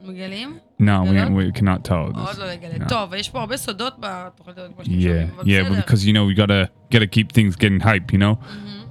מגלים? 0.05 0.57
No, 0.81 0.83
we, 0.83 1.13
גלות? 1.13 1.29
we 1.31 1.59
cannot 1.59 1.87
tell. 1.87 2.15
This. 2.15 2.19
עוד 2.27 2.37
לא 2.37 2.45
לגלה. 2.51 2.85
No. 2.85 2.89
טוב, 2.89 3.13
יש 3.13 3.29
פה 3.29 3.39
הרבה 3.39 3.57
סודות 3.57 3.93
בתוכנית 3.99 4.57
הזאת, 4.57 4.71
כמו 4.75 4.85
שאתם 4.85 4.93
Yeah, 4.93 5.01
שומעים, 5.01 5.29
אבל 5.35 5.43
yeah, 5.43 5.71
בסדר. 5.71 5.79
because 5.79 6.05
you 6.05 6.13
know 6.13 6.25
we 6.27 6.39
gotta 6.39 6.93
gotta 6.95 7.07
keep 7.07 7.31
things 7.31 7.55
getting 7.55 7.79
hype, 7.83 8.11
you 8.13 8.17
know. 8.17 8.35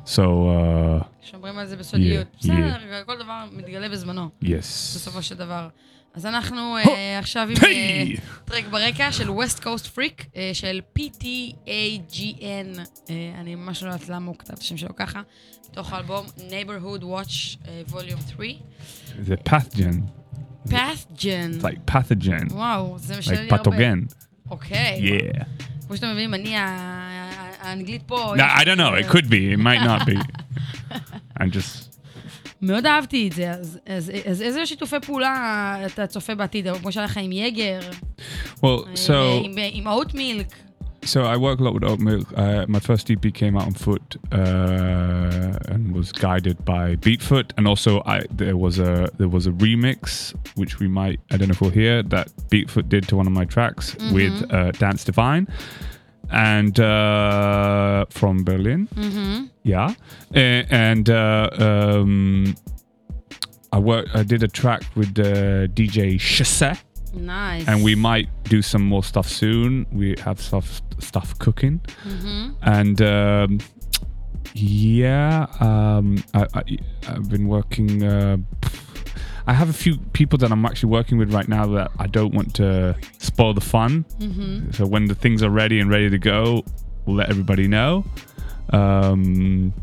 So 0.07 0.19
uh, 0.19 1.05
שומרים 1.23 1.59
על 1.59 1.67
זה 1.67 1.77
בסודיות. 1.77 2.27
Yeah, 2.35 2.39
בסדר, 2.41 2.77
כל 3.07 3.17
דבר 3.19 3.45
מתגלה 3.53 3.89
בזמנו, 3.89 4.29
yes. 4.45 4.47
בסופו 4.97 5.23
של 5.23 5.35
דבר. 5.35 5.69
אז 6.18 6.26
אנחנו 6.26 6.78
אה, 6.78 7.20
עכשיו 7.20 7.48
עם 7.50 7.58
אה! 7.66 8.04
טרק 8.46 8.66
ברקע 8.66 9.12
של 9.12 9.30
West 9.30 9.60
Coast 9.60 9.98
Freak, 9.98 10.24
אה, 10.36 10.50
של 10.54 10.80
PTAGN, 11.00 12.80
אה, 13.10 13.32
אני 13.40 13.56
ממש 13.56 13.84
לא 13.84 13.88
יודעת 13.88 14.10
למה 14.10 14.28
הוא 14.28 14.36
כתב 14.40 14.54
את 14.54 14.60
השם 14.60 14.78
שלו 14.78 14.96
ככה, 14.96 15.22
מתוך 15.72 15.94
האלבום 15.94 16.26
Neighborhood 16.38 17.02
Watch 17.02 17.58
Volume 17.92 18.36
3. 18.36 18.60
The 19.28 19.50
pathogen. 19.50 20.02
Pathgen. 20.70 21.60
It's 21.60 21.64
like 21.64 21.92
pathogen. 21.92 22.54
וואו, 22.54 23.00
זה 23.00 23.18
משנה 23.18 23.42
לי 23.42 23.50
הרבה. 23.52 23.72
pathogen. 23.72 24.14
אוקיי. 24.50 25.02
Yeah. 25.02 25.44
כמו 25.88 25.96
שאתם 25.96 26.08
מבינים, 26.12 26.34
אני, 26.34 26.54
האנגלית 27.62 28.04
פה... 28.06 28.34
I 28.38 28.64
don't 28.64 28.78
know. 28.78 28.94
It 28.94 29.08
could 29.08 29.30
be. 29.30 29.54
It 29.54 29.60
might 29.60 29.84
not 29.84 30.06
be. 30.06 30.18
I'm 31.40 31.52
just. 31.52 31.87
מאוד 32.63 32.87
אהבתי 32.87 33.29
את 33.29 33.33
זה, 33.33 33.51
אז, 33.51 33.79
אז, 33.87 34.13
אז 34.31 34.43
איזה 34.43 34.67
שיתופי 34.67 34.97
פעולה 35.07 35.77
אתה 35.87 36.07
צופה 36.07 36.35
בעתיד? 36.35 36.67
כמו 36.81 36.93
שהיה 36.93 37.05
לך 37.07 37.17
עם 37.17 37.33
יגר, 37.33 37.81
Well, 38.57 38.63
so 39.09 39.13
עם, 39.45 39.53
עם 39.73 39.87
אוט 39.87 40.15
מילק. 40.15 40.47
so 41.05 41.21
I 41.25 41.37
work 41.37 41.59
a 41.59 41.65
lot 41.65 41.75
with 41.75 41.83
oat 41.91 41.99
milk. 41.99 42.29
Uh, 42.37 42.65
my 42.69 42.79
first 42.79 43.11
EP 43.11 43.25
came 43.35 43.55
out 43.59 43.67
on 43.71 43.75
foot 43.87 44.07
uh, 44.41 45.73
and 45.73 45.81
was 45.99 46.09
guided 46.13 46.65
by 46.65 46.85
Beatfoot, 47.05 47.49
and 47.57 47.65
also 47.73 47.91
I 48.15 48.17
there 48.43 48.57
was 48.67 48.79
a 48.79 48.93
there 49.21 49.33
was 49.37 49.45
a 49.53 49.55
remix 49.67 50.01
which 50.61 50.75
we 50.83 50.89
might 51.01 51.19
I 51.33 51.35
don't 51.37 51.49
know 51.49 51.57
if 51.59 51.61
we'll 51.65 51.79
hear 51.85 51.97
that 52.15 52.27
Beatfoot 52.53 52.87
did 52.95 53.03
to 53.09 53.15
one 53.21 53.27
of 53.31 53.35
my 53.41 53.47
tracks 53.55 53.87
with 54.17 54.35
uh, 54.57 54.71
Dance 54.83 55.03
Divine, 55.11 55.45
and 56.30 56.80
uh, 56.80 58.06
from 58.10 58.44
Berlin. 58.44 58.88
Mm-hmm. 58.96 59.46
Yeah, 59.64 59.94
and 60.34 61.10
uh, 61.10 61.50
um, 61.58 62.56
I 63.72 63.80
work. 63.80 64.08
I 64.14 64.24
did 64.24 64.44
a 64.44 64.48
track 64.48 64.84
with 64.96 65.18
uh, 65.20 65.68
DJ 65.68 66.20
Chasse. 66.20 66.78
Nice. 67.14 67.68
And 67.68 67.84
we 67.84 67.96
might 67.96 68.30
do 68.44 68.62
some 68.62 68.84
more 68.84 69.04
stuff 69.04 69.28
soon. 69.28 69.88
We 69.92 70.16
have 70.24 70.40
stuff 70.40 70.82
stuff 71.00 71.38
cooking, 71.40 71.82
mm-hmm. 72.04 72.52
and. 72.62 73.02
Um, 73.02 73.60
yeah, 74.54 75.46
um, 75.60 76.24
I, 76.34 76.48
have 77.04 77.30
been 77.30 77.48
working 77.48 78.02
uh, 78.02 78.38
I 79.48 79.54
have 79.54 79.70
a 79.70 79.74
few 79.74 79.98
people 80.12 80.38
that 80.40 80.52
I'm 80.52 80.66
actually 80.66 80.90
working 80.90 81.18
with 81.18 81.34
right 81.34 81.48
now 81.48 81.66
that 81.68 81.92
I 81.98 82.08
don't 82.08 82.34
want 82.34 82.54
to 82.56 82.98
spoil 83.18 83.54
the 83.54 83.62
fun. 83.62 84.04
Mm-hmm. 84.20 84.72
So 84.72 84.86
when 84.86 85.06
the 85.06 85.16
things 85.16 85.42
are 85.42 85.50
ready 85.50 85.80
and 85.80 85.90
ready 85.90 86.10
to 86.10 86.18
go, 86.18 86.66
we'll 87.06 87.16
let 87.16 87.30
everybody 87.30 87.66
know. 87.66 88.04
Um, 88.72 89.74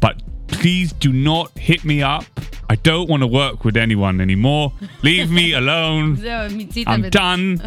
but 0.00 0.20
please 0.48 0.92
do 0.92 1.12
not 1.12 1.56
hit 1.56 1.84
me 1.84 2.02
up. 2.02 2.24
I 2.68 2.74
don't 2.74 3.08
want 3.08 3.22
to 3.22 3.28
work 3.28 3.64
with 3.64 3.76
anyone 3.76 4.20
anymore. 4.20 4.72
Leave 5.02 5.30
me 5.30 5.52
alone. 5.62 6.18
I'm 6.26 7.10
done. 7.10 7.62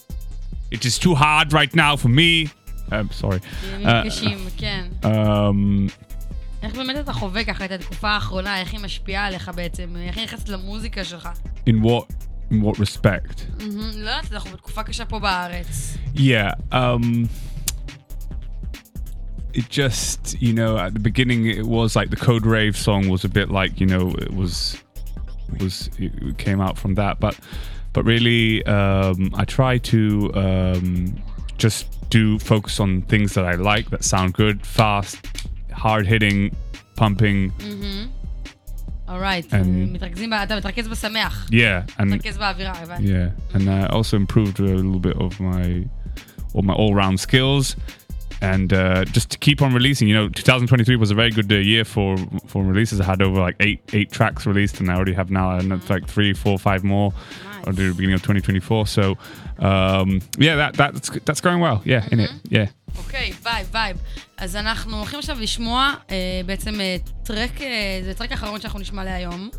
it 0.72 0.84
is 0.84 0.98
too 0.98 1.14
hard 1.14 1.52
right 1.52 1.72
now 1.72 1.94
for 1.94 2.08
me. 2.08 2.48
I'm 2.90 3.10
sorry. 3.12 3.40
Uh, 3.84 4.02
um, 5.04 5.90
איך 6.63 6.75
באמת 6.75 6.95
אתה 6.95 7.13
חווה 7.13 7.43
ככה 7.43 7.65
את 7.65 7.71
התקופה 7.71 8.09
האחרונה, 8.09 8.59
איך 8.59 8.73
היא 8.73 8.79
משפיעה 8.79 9.25
עליך 9.25 9.51
בעצם? 9.55 9.95
איך 9.95 10.17
היא 10.17 10.25
נכנסת 10.25 10.49
למוזיקה 10.49 11.03
שלך? 11.03 11.29
in 11.69 11.83
what 11.83 12.13
in 12.51 12.61
what 12.61 12.77
respect? 12.79 13.43
מהמם, 13.59 13.79
לא 13.79 14.09
יודעת, 14.09 14.31
אנחנו 14.33 14.51
בתקופה 14.51 14.83
קשה 14.83 15.05
פה 15.05 15.19
בארץ. 15.19 15.97
Yeah. 16.15 16.51
Um, 16.71 17.27
it 19.53 19.69
just 19.69 20.35
you 20.41 20.53
know 20.53 20.77
at 20.77 20.93
the 20.93 20.99
beginning 20.99 21.45
it 21.45 21.65
was 21.65 21.95
like 21.95 22.09
the 22.09 22.21
Code 22.27 22.45
Rave 22.45 22.75
song 22.75 23.07
was 23.07 23.23
a 23.23 23.29
bit 23.29 23.49
like 23.49 23.79
you 23.79 23.87
know 23.87 24.03
it 24.25 24.33
was 24.41 24.77
was 25.59 25.89
it 25.97 26.37
came 26.37 26.59
out 26.59 26.77
from 26.77 26.95
that, 26.95 27.19
but 27.19 27.35
but 27.93 28.03
really 28.03 28.65
um, 28.65 29.19
I 29.41 29.45
try 29.45 29.77
to 29.93 29.99
um, 30.35 31.15
just 31.57 31.83
do 32.09 32.37
focus 32.39 32.79
on 32.79 32.89
things 33.03 33.33
that 33.35 33.45
I 33.45 33.55
like 33.55 33.89
that 33.91 34.03
sound 34.03 34.33
good, 34.33 34.57
fast, 34.65 35.17
hard 35.71 36.05
hitting, 36.07 36.55
pumping. 36.95 37.51
אורייט, 39.09 39.53
And- 39.53 39.93
מתרכזים, 39.93 40.29
ב- 40.29 40.33
אתה 40.33 40.55
מתרכז 40.57 40.87
בשמח. 40.87 41.47
Yeah, 41.51 41.99
and 41.99 42.05
מתרכז 42.05 42.37
באווירה, 42.37 42.73
הבנתי. 42.81 43.03
Yeah, 43.07 43.55
and 43.55 43.69
I 43.69 43.85
also 43.95 44.17
improved 44.17 44.59
a 44.59 44.63
little 44.63 44.99
bit 44.99 45.17
of 45.17 45.39
my 45.39 45.85
all 46.53 46.61
my 46.63 46.73
all-round 46.73 47.19
skills, 47.19 47.75
and 48.41 48.69
uh, 48.73 49.03
just 49.17 49.27
to 49.33 49.37
keep 49.45 49.61
on 49.61 49.73
releasing. 49.73 50.07
You 50.07 50.15
know, 50.19 50.27
2023 50.29 50.95
was 50.95 51.11
a 51.11 51.15
very 51.15 51.31
good 51.31 51.51
uh, 51.51 51.55
year 51.71 51.83
for 51.93 52.09
for 52.47 52.63
releases. 52.63 52.97
I 52.99 53.05
had 53.05 53.21
over 53.21 53.39
like 53.47 53.57
eight 53.59 53.81
eight 53.97 54.09
tracks 54.17 54.41
released, 54.51 54.75
and 54.79 54.89
I 54.91 54.95
already 54.95 55.13
have 55.21 55.29
now 55.29 55.47
and 55.57 55.71
it's 55.73 55.89
like 55.95 56.03
three, 56.07 56.31
four, 56.33 56.55
five 56.57 56.81
more. 56.83 57.13
I'll 57.65 57.73
do 57.73 57.85
the 57.89 57.95
beginning 57.99 58.15
of 58.19 58.21
2024. 58.21 58.87
So, 58.87 59.03
um, 59.59 60.09
yeah, 60.47 60.55
that 60.61 60.71
that's 60.81 61.09
that's 61.27 61.41
going 61.47 61.59
well. 61.67 61.77
Yeah, 61.93 62.07
in 62.13 62.19
it. 62.25 62.31
Yeah. 62.57 62.67
אוקיי, 62.98 63.32
וייב, 63.42 63.68
וייב. 63.72 63.96
אז 64.36 64.56
אנחנו 64.56 64.96
הולכים 64.96 65.18
עכשיו 65.18 65.40
לשמוע 65.40 65.94
אה, 66.10 66.40
בעצם 66.46 66.80
אה, 66.80 66.96
טרק, 67.22 67.60
אה, 67.60 68.00
זה 68.04 68.14
טרק 68.14 68.32
האחרון 68.32 68.60
שאנחנו 68.60 68.80
נשמע 68.80 69.04
להיום. 69.04 69.50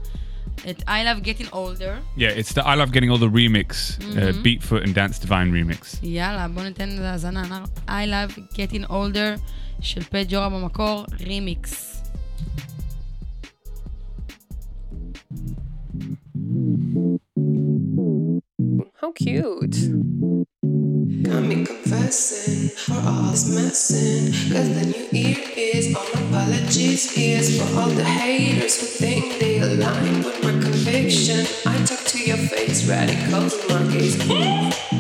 את 0.70 0.82
I 0.82 1.02
Love 1.06 1.26
Getting 1.26 1.52
Older. 1.52 2.18
Yeah, 2.18 2.40
it's 2.40 2.54
the 2.54 2.64
I 2.64 2.76
Love 2.76 2.92
Getting 2.92 3.10
the 3.20 3.32
remix, 3.40 3.70
uh, 4.00 4.34
Beatfoot 4.44 4.84
and 4.84 4.94
Dance 4.94 5.18
Divine 5.26 5.52
remix. 5.52 5.98
יאללה, 6.04 6.48
בוא 6.48 6.64
ניתן 6.64 6.90
לזה 6.90 7.12
האזנה. 7.12 7.64
I 7.88 7.90
Love 7.90 8.40
Getting 8.54 8.90
Older 8.90 9.40
של 9.82 10.04
פט 10.04 10.28
ג'ורה 10.30 10.50
במקור, 10.50 11.06
רימיקס. 11.20 12.02
How 19.02 19.12
cute. 19.24 19.78
Got 21.12 21.44
me 21.44 21.66
confessing 21.66 22.70
for 22.70 22.94
all 23.06 23.32
this 23.32 23.54
messing. 23.54 24.32
Cause 24.54 24.70
the 24.70 24.86
new 25.12 25.20
year 25.20 25.38
is 25.58 25.94
all 25.94 26.08
apologies. 26.08 27.14
Here's 27.14 27.60
for 27.60 27.80
all 27.80 27.90
the 27.90 28.04
haters 28.04 28.80
who 28.80 28.86
think 28.86 29.38
they 29.40 29.60
align 29.60 30.24
with 30.24 30.42
my 30.42 30.52
conviction. 30.52 31.46
I 31.66 31.84
talk 31.84 32.00
to 32.00 32.18
your 32.18 32.38
face, 32.38 32.88
radicals 32.88 33.62
case. 33.92 34.91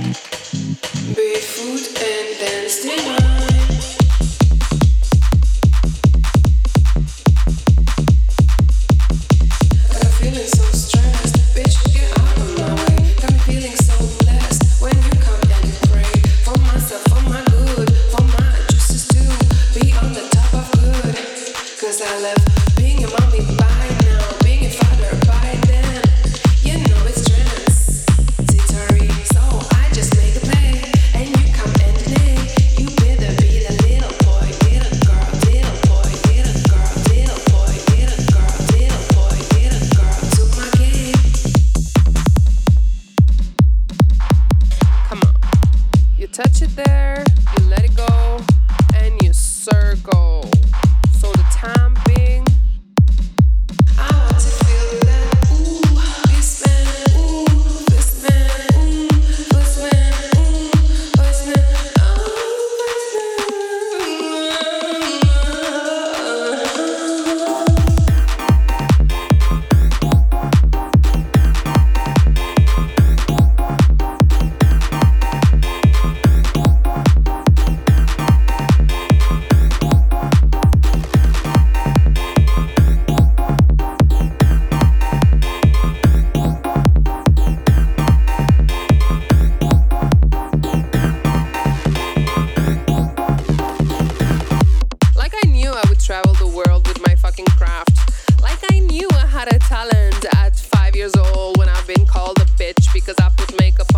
Talent 99.59 100.25
at 100.35 100.55
five 100.55 100.95
years 100.95 101.15
old 101.15 101.57
when 101.57 101.69
I've 101.69 101.87
been 101.87 102.05
called 102.05 102.37
a 102.39 102.45
bitch 102.61 102.93
because 102.93 103.15
I 103.19 103.29
put 103.35 103.59
makeup 103.59 103.90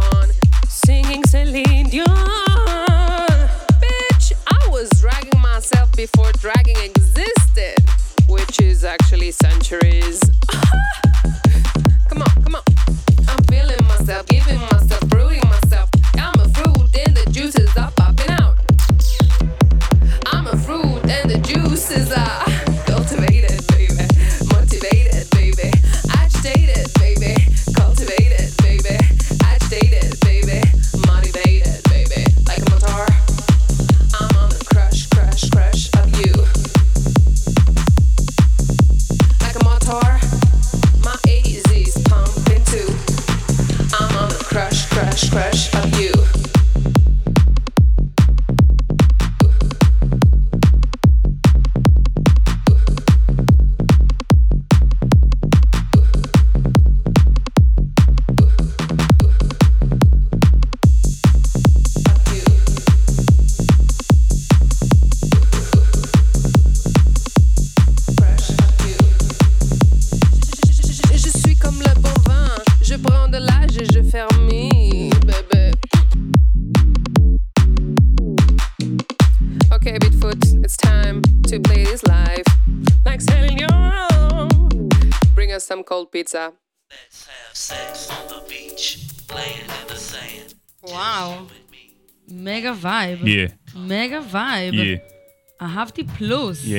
אהבתי 95.82 96.04
פלוס. 96.18 96.64
Yeah, 96.64 96.68
yeah, 96.68 96.72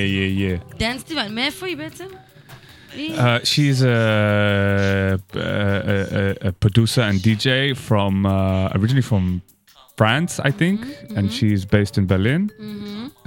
yeah. 0.72 0.78
דנס 0.78 1.04
טיבן, 1.04 1.36
מאיפה 1.36 1.66
היא 1.66 1.78
בעצם? 1.78 2.06
היא- 2.96 3.16
Uh, 3.20 3.22
she's 3.44 3.82
a, 3.82 5.20
a, 5.36 5.40
a, 5.40 6.48
a 6.50 6.52
producer 6.64 7.02
and 7.10 7.18
DJ 7.28 7.76
from 7.88 8.26
uh, 8.26 8.78
originally 8.78 9.08
from 9.12 9.42
France, 10.00 10.34
I 10.50 10.52
think, 10.62 10.80
and 11.18 11.26
she's 11.38 11.62
based 11.76 11.96
in 12.00 12.06
Berlin. 12.14 12.44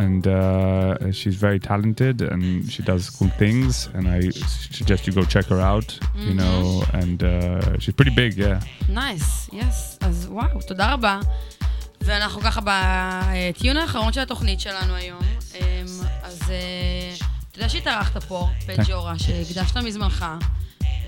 And 0.06 0.24
uh, 0.26 1.12
she's 1.18 1.36
very 1.46 1.60
talented, 1.70 2.16
and 2.32 2.42
she 2.74 2.80
does 2.90 3.02
cool 3.16 3.30
things. 3.42 3.72
And 3.96 4.04
I 4.16 4.20
suggest 4.78 5.00
you 5.06 5.12
go 5.20 5.24
check 5.34 5.46
her 5.54 5.60
out. 5.72 5.88
You 6.28 6.34
know, 6.42 6.58
and 7.00 7.18
uh, 7.22 7.32
she's 7.82 7.94
pretty 7.98 8.14
big, 8.22 8.32
yeah. 8.44 8.58
נייס, 8.88 9.50
יס. 9.52 9.98
אז 10.00 10.26
וואו, 10.30 10.60
תודה 10.66 10.92
רבה. 10.92 11.20
ואנחנו 12.00 12.40
ככה 12.40 12.60
בטיון 12.64 13.76
האחרון 13.76 14.12
של 14.12 14.20
התוכנית 14.20 14.60
שלנו 14.60 14.94
היום. 14.94 15.20
אמ, 15.55 15.85
אז 16.23 16.41
אה, 16.49 17.13
אתה 17.51 17.59
יודע 17.59 17.69
שהתארחת 17.69 18.23
פה, 18.23 18.47
פג'ורה, 18.67 19.19
שהקדשת 19.19 19.77
מזמנך. 19.77 20.25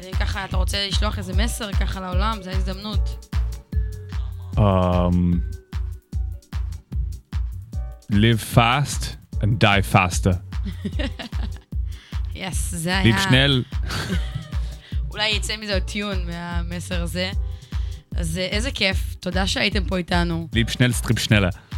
ואם 0.03 0.13
ככה 0.19 0.45
אתה 0.45 0.57
רוצה 0.57 0.87
לשלוח 0.87 1.17
איזה 1.17 1.33
מסר 1.33 1.73
ככה 1.73 1.99
לעולם, 1.99 2.37
זו 2.43 2.49
ההזדמנות. 2.49 3.25
Um, 4.55 4.59
live 8.11 8.55
fast 8.55 9.03
and 9.41 9.63
die 9.63 9.93
faster. 9.93 10.35
יס, 12.35 12.75
זה 12.75 12.97
היה... 12.97 13.15
Lieb 13.15 13.19
schnell. 13.19 13.77
אולי 15.11 15.29
יצא 15.29 15.57
מזה 15.57 15.73
עוד 15.73 15.83
טיון 15.83 16.25
מהמסר 16.25 17.03
הזה. 17.03 17.31
אז 18.15 18.37
אה, 18.37 18.45
איזה 18.45 18.71
כיף, 18.71 19.15
תודה 19.19 19.47
שהייתם 19.47 19.85
פה 19.85 19.97
איתנו. 19.97 20.47
Lieb 20.55 20.71
schnell, 20.71 21.05
strip 21.05 21.19
schneller. 21.27 21.68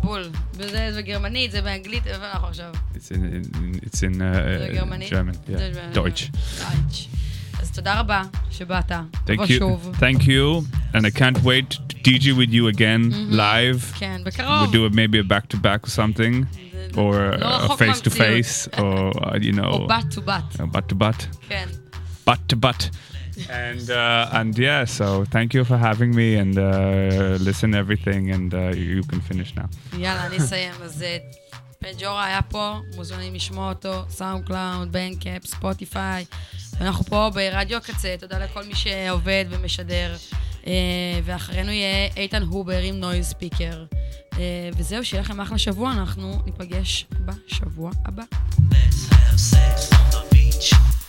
בול. 0.00 0.22
וזה 0.54 0.90
בגרמנית, 0.98 1.50
זה 1.52 1.62
באנגלית, 1.62 2.06
איפה 2.06 2.24
אנחנו 2.32 2.46
עכשיו? 2.48 2.72
It's 2.94 2.98
in, 3.12 3.14
in 3.56 3.84
it's 3.86 3.98
in 3.98 4.18
זה 4.18 4.66
uh, 4.70 4.74
גרמנית? 4.74 5.12
German. 5.12 5.36
זה 5.46 5.70
Yeah. 5.72 5.78
ב- 5.78 5.92
Deutsch. 5.92 5.94
דויטש. 5.94 7.08
אז 7.60 7.70
תודה 7.70 8.00
רבה 8.00 8.22
שבאת. 8.50 8.92
Thank 8.92 8.96
תבוא 9.24 9.44
you. 9.44 9.58
שוב. 9.58 9.92
Thank 10.00 10.22
you. 10.22 10.64
And 10.94 11.00
I 11.06 11.10
can't 11.18 11.38
wait 11.44 11.70
to 11.88 11.96
DJ 12.08 12.32
with 12.32 12.52
you 12.52 12.68
again 12.76 13.12
live. 13.30 13.94
כן, 13.98 14.20
בקרוב. 14.24 14.68
We'll 14.68 14.72
do 14.76 14.92
it 14.92 14.94
maybe 14.94 15.18
a 15.18 15.24
back 15.32 15.48
to 15.48 15.60
back 15.60 15.86
or 15.86 15.90
something. 15.90 16.44
Or 16.96 16.98
לא 17.38 17.56
uh, 17.56 17.60
רחוק 17.62 17.82
face 17.82 18.00
to 18.00 18.18
מהמציאות. 18.18 18.44
face. 18.44 18.68
Or, 18.78 19.22
uh, 19.22 19.38
you 19.42 19.52
know. 19.56 19.64
או 19.66 19.86
בת 19.86 20.04
טו 20.14 20.22
בת. 20.22 20.42
uh, 20.54 20.58
butt 20.76 20.92
to 20.92 20.96
butt. 21.02 21.26
כן. 21.48 21.66
Butt 22.28 22.52
to 22.52 22.56
butt. 22.56 22.88
And 23.49 23.89
uh, 23.89 24.39
and 24.39 24.57
yeah, 24.57 24.85
so 24.85 25.25
thank 25.35 25.53
you 25.53 25.63
for 25.63 25.77
having 25.77 26.11
me 26.15 26.35
and 26.35 26.57
uh, 26.57 27.37
listen 27.47 27.73
everything 27.73 28.31
and 28.31 28.53
uh, 28.53 28.59
you 28.75 29.01
can 29.03 29.21
finish 29.21 29.55
now. 29.55 29.67
יאללה, 29.97 30.25
אני 30.25 30.37
אסיים. 30.37 30.73
אז 30.83 31.03
אה, 31.03 31.17
פג'ורה 31.79 32.25
היה 32.25 32.41
פה, 32.41 32.75
מוזמנים 32.95 33.35
לשמוע 33.35 33.69
אותו, 33.69 34.05
סאונד 34.09 34.45
קלאוד, 34.45 34.91
בנקאפ, 34.91 35.45
ספוטיפיי. 35.45 36.25
ואנחנו 36.79 37.05
פה 37.05 37.29
ברדיו 37.33 37.77
הקצה, 37.77 38.15
תודה 38.19 38.39
לכל 38.39 38.63
מי 38.63 38.75
שעובד 38.75 39.45
ומשדר. 39.49 40.15
אה, 40.67 40.73
ואחרינו 41.23 41.71
יהיה 41.71 42.09
איתן 42.17 42.43
הובר 42.43 42.77
עם 42.77 42.95
נויז 42.95 43.25
ספיקר. 43.25 43.85
אה, 44.37 44.69
וזהו, 44.77 45.05
שיהיה 45.05 45.21
לכם 45.21 45.41
אחלה 45.41 45.57
שבוע, 45.57 45.91
אנחנו 45.91 46.41
ניפגש 46.45 47.07
בשבוע 47.25 47.91
הבא. 48.05 48.23
Let's 48.71 49.13
have 49.13 49.39
sex 49.39 49.91
on 49.91 50.11
the 50.11 50.35
beach. 50.35 51.00